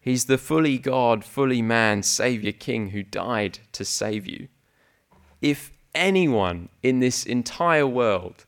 He's 0.00 0.26
the 0.26 0.38
fully 0.38 0.78
God, 0.78 1.24
fully 1.24 1.62
man, 1.62 2.02
Savior 2.02 2.52
King 2.52 2.90
who 2.90 3.02
died 3.02 3.60
to 3.72 3.84
save 3.84 4.26
you. 4.26 4.48
If 5.40 5.72
anyone 5.94 6.68
in 6.82 7.00
this 7.00 7.24
entire 7.24 7.86
world 7.86 8.44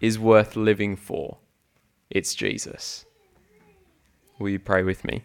is 0.00 0.18
worth 0.18 0.56
living 0.56 0.96
for, 0.96 1.38
it's 2.10 2.34
Jesus. 2.34 3.06
Will 4.38 4.50
you 4.50 4.58
pray 4.58 4.82
with 4.82 5.04
me? 5.04 5.22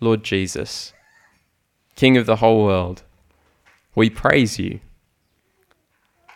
Lord 0.00 0.24
Jesus, 0.24 0.92
King 1.96 2.16
of 2.16 2.26
the 2.26 2.36
whole 2.36 2.64
world, 2.64 3.02
we 3.94 4.10
praise 4.10 4.58
you. 4.58 4.80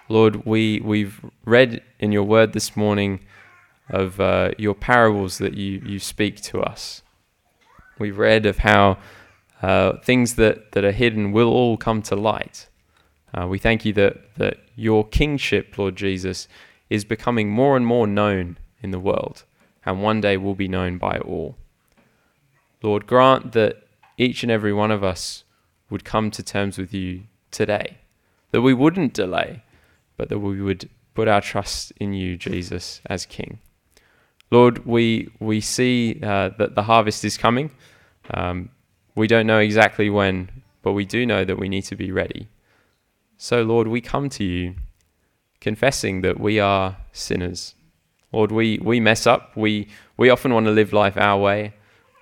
Lord, 0.09 0.47
we, 0.47 0.81
we've 0.81 1.21
read 1.45 1.83
in 1.99 2.13
your 2.13 2.23
word 2.23 2.53
this 2.53 2.77
morning 2.77 3.21
of 3.89 4.21
uh, 4.21 4.51
your 4.59 4.75
parables 4.75 5.39
that 5.39 5.55
you, 5.55 5.83
you 5.85 5.99
speak 5.99 6.41
to 6.43 6.61
us. 6.61 7.03
We've 7.99 8.19
read 8.19 8.47
of 8.47 8.59
how 8.59 8.99
uh, 9.63 9.99
things 9.99 10.35
that, 10.35 10.73
that 10.73 10.85
are 10.85 10.93
hidden 10.93 11.33
will 11.33 11.49
all 11.49 11.77
come 11.77 12.03
to 12.03 12.17
light. 12.17 12.69
Uh, 13.35 13.47
we 13.47 13.59
thank 13.59 13.85
you 13.85 13.93
that, 13.95 14.37
that 14.37 14.59
your 14.77 15.07
kingship, 15.07 15.77
Lord 15.79 15.97
Jesus, 15.97 16.47
is 16.91 17.05
becoming 17.05 17.51
more 17.51 17.77
and 17.77 17.87
more 17.87 18.07
known 18.07 18.59
in 18.83 18.91
the 18.91 19.01
world, 19.01 19.45
and 19.85 20.03
one 20.03 20.21
day 20.21 20.37
will 20.37 20.55
be 20.55 20.69
known 20.69 20.99
by 20.99 21.19
all. 21.19 21.57
Lord, 22.83 23.07
grant 23.07 23.53
that 23.53 23.83
each 24.19 24.43
and 24.43 24.53
every 24.53 24.73
one 24.73 24.91
of 24.91 25.03
us 25.03 25.45
would 25.91 26.05
come 26.05 26.31
to 26.33 26.43
terms 26.43 26.79
with 26.79 26.93
you 26.93 27.25
today, 27.51 27.99
that 28.51 28.63
we 28.63 28.75
wouldn't 28.75 29.13
delay, 29.13 29.63
but 30.17 30.29
that 30.29 30.39
we 30.39 30.61
would 30.61 30.89
put 31.15 31.29
our 31.29 31.41
trust 31.41 31.93
in 31.99 32.13
you, 32.13 32.37
Jesus, 32.37 33.01
as 33.07 33.27
King. 33.27 33.59
Lord, 34.51 34.87
we, 34.87 35.31
we 35.41 35.61
see 35.61 36.21
uh, 36.23 36.51
that 36.59 36.75
the 36.75 36.85
harvest 36.85 37.25
is 37.25 37.37
coming. 37.37 37.71
Um, 38.33 38.71
we 39.15 39.27
don't 39.27 39.47
know 39.47 39.59
exactly 39.59 40.11
when, 40.11 40.51
but 40.83 40.93
we 40.93 41.05
do 41.05 41.27
know 41.27 41.45
that 41.45 41.59
we 41.59 41.69
need 41.69 41.83
to 41.83 41.97
be 41.97 42.13
ready. 42.13 42.49
So, 43.39 43.63
Lord, 43.63 43.89
we 43.89 44.01
come 44.01 44.29
to 44.31 44.45
you 44.45 44.77
confessing 45.61 46.21
that 46.21 46.39
we 46.39 46.61
are 46.61 46.97
sinners. 47.13 47.75
Lord, 48.33 48.53
we, 48.53 48.79
we 48.79 49.01
mess 49.01 49.27
up. 49.27 49.57
We, 49.57 49.89
we 50.17 50.31
often 50.31 50.53
want 50.55 50.67
to 50.67 50.73
live 50.73 50.93
life 50.93 51.17
our 51.17 51.41
way. 51.41 51.75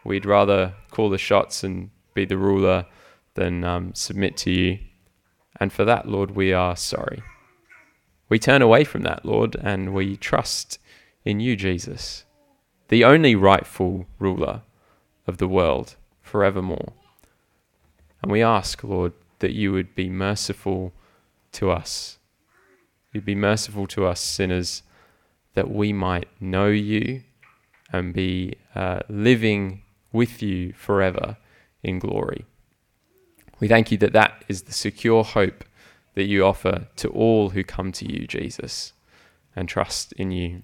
We'd 0.04 0.26
rather 0.26 0.74
call 0.90 1.10
the 1.10 1.18
shots 1.18 1.64
and 1.64 1.90
be 2.14 2.24
the 2.24 2.38
ruler 2.38 2.86
than 3.34 3.64
um, 3.64 3.94
submit 3.94 4.36
to 4.38 4.50
you. 4.50 4.78
And 5.60 5.72
for 5.72 5.84
that, 5.84 6.08
Lord, 6.08 6.32
we 6.32 6.52
are 6.52 6.76
sorry. 6.76 7.22
We 8.28 8.38
turn 8.38 8.62
away 8.62 8.84
from 8.84 9.02
that, 9.02 9.24
Lord, 9.24 9.56
and 9.60 9.92
we 9.92 10.16
trust 10.16 10.78
in 11.24 11.40
you, 11.40 11.56
Jesus, 11.56 12.24
the 12.88 13.04
only 13.04 13.34
rightful 13.34 14.06
ruler 14.18 14.62
of 15.26 15.38
the 15.38 15.48
world 15.48 15.96
forevermore. 16.22 16.92
And 18.22 18.32
we 18.32 18.42
ask, 18.42 18.82
Lord, 18.82 19.12
that 19.40 19.52
you 19.52 19.72
would 19.72 19.94
be 19.94 20.08
merciful 20.08 20.92
to 21.52 21.70
us. 21.70 22.18
You'd 23.12 23.24
be 23.24 23.34
merciful 23.34 23.86
to 23.88 24.06
us 24.06 24.20
sinners 24.20 24.82
that 25.54 25.70
we 25.70 25.92
might 25.92 26.28
know 26.40 26.68
you 26.68 27.22
and 27.92 28.12
be 28.12 28.56
uh, 28.74 29.00
living 29.08 29.82
with 30.12 30.42
you 30.42 30.72
forever 30.72 31.36
in 31.82 31.98
glory. 31.98 32.44
We 33.60 33.68
thank 33.68 33.90
you 33.92 33.98
that 33.98 34.12
that 34.12 34.44
is 34.48 34.62
the 34.62 34.72
secure 34.72 35.24
hope 35.24 35.64
that 36.14 36.24
you 36.24 36.44
offer 36.44 36.88
to 36.96 37.08
all 37.08 37.50
who 37.50 37.64
come 37.64 37.92
to 37.92 38.10
you, 38.10 38.26
Jesus, 38.26 38.92
and 39.54 39.68
trust 39.68 40.12
in 40.14 40.30
you. 40.30 40.62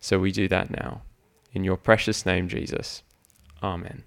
So 0.00 0.18
we 0.18 0.32
do 0.32 0.48
that 0.48 0.70
now. 0.70 1.02
In 1.52 1.64
your 1.64 1.76
precious 1.76 2.24
name, 2.24 2.48
Jesus. 2.48 3.02
Amen. 3.62 4.04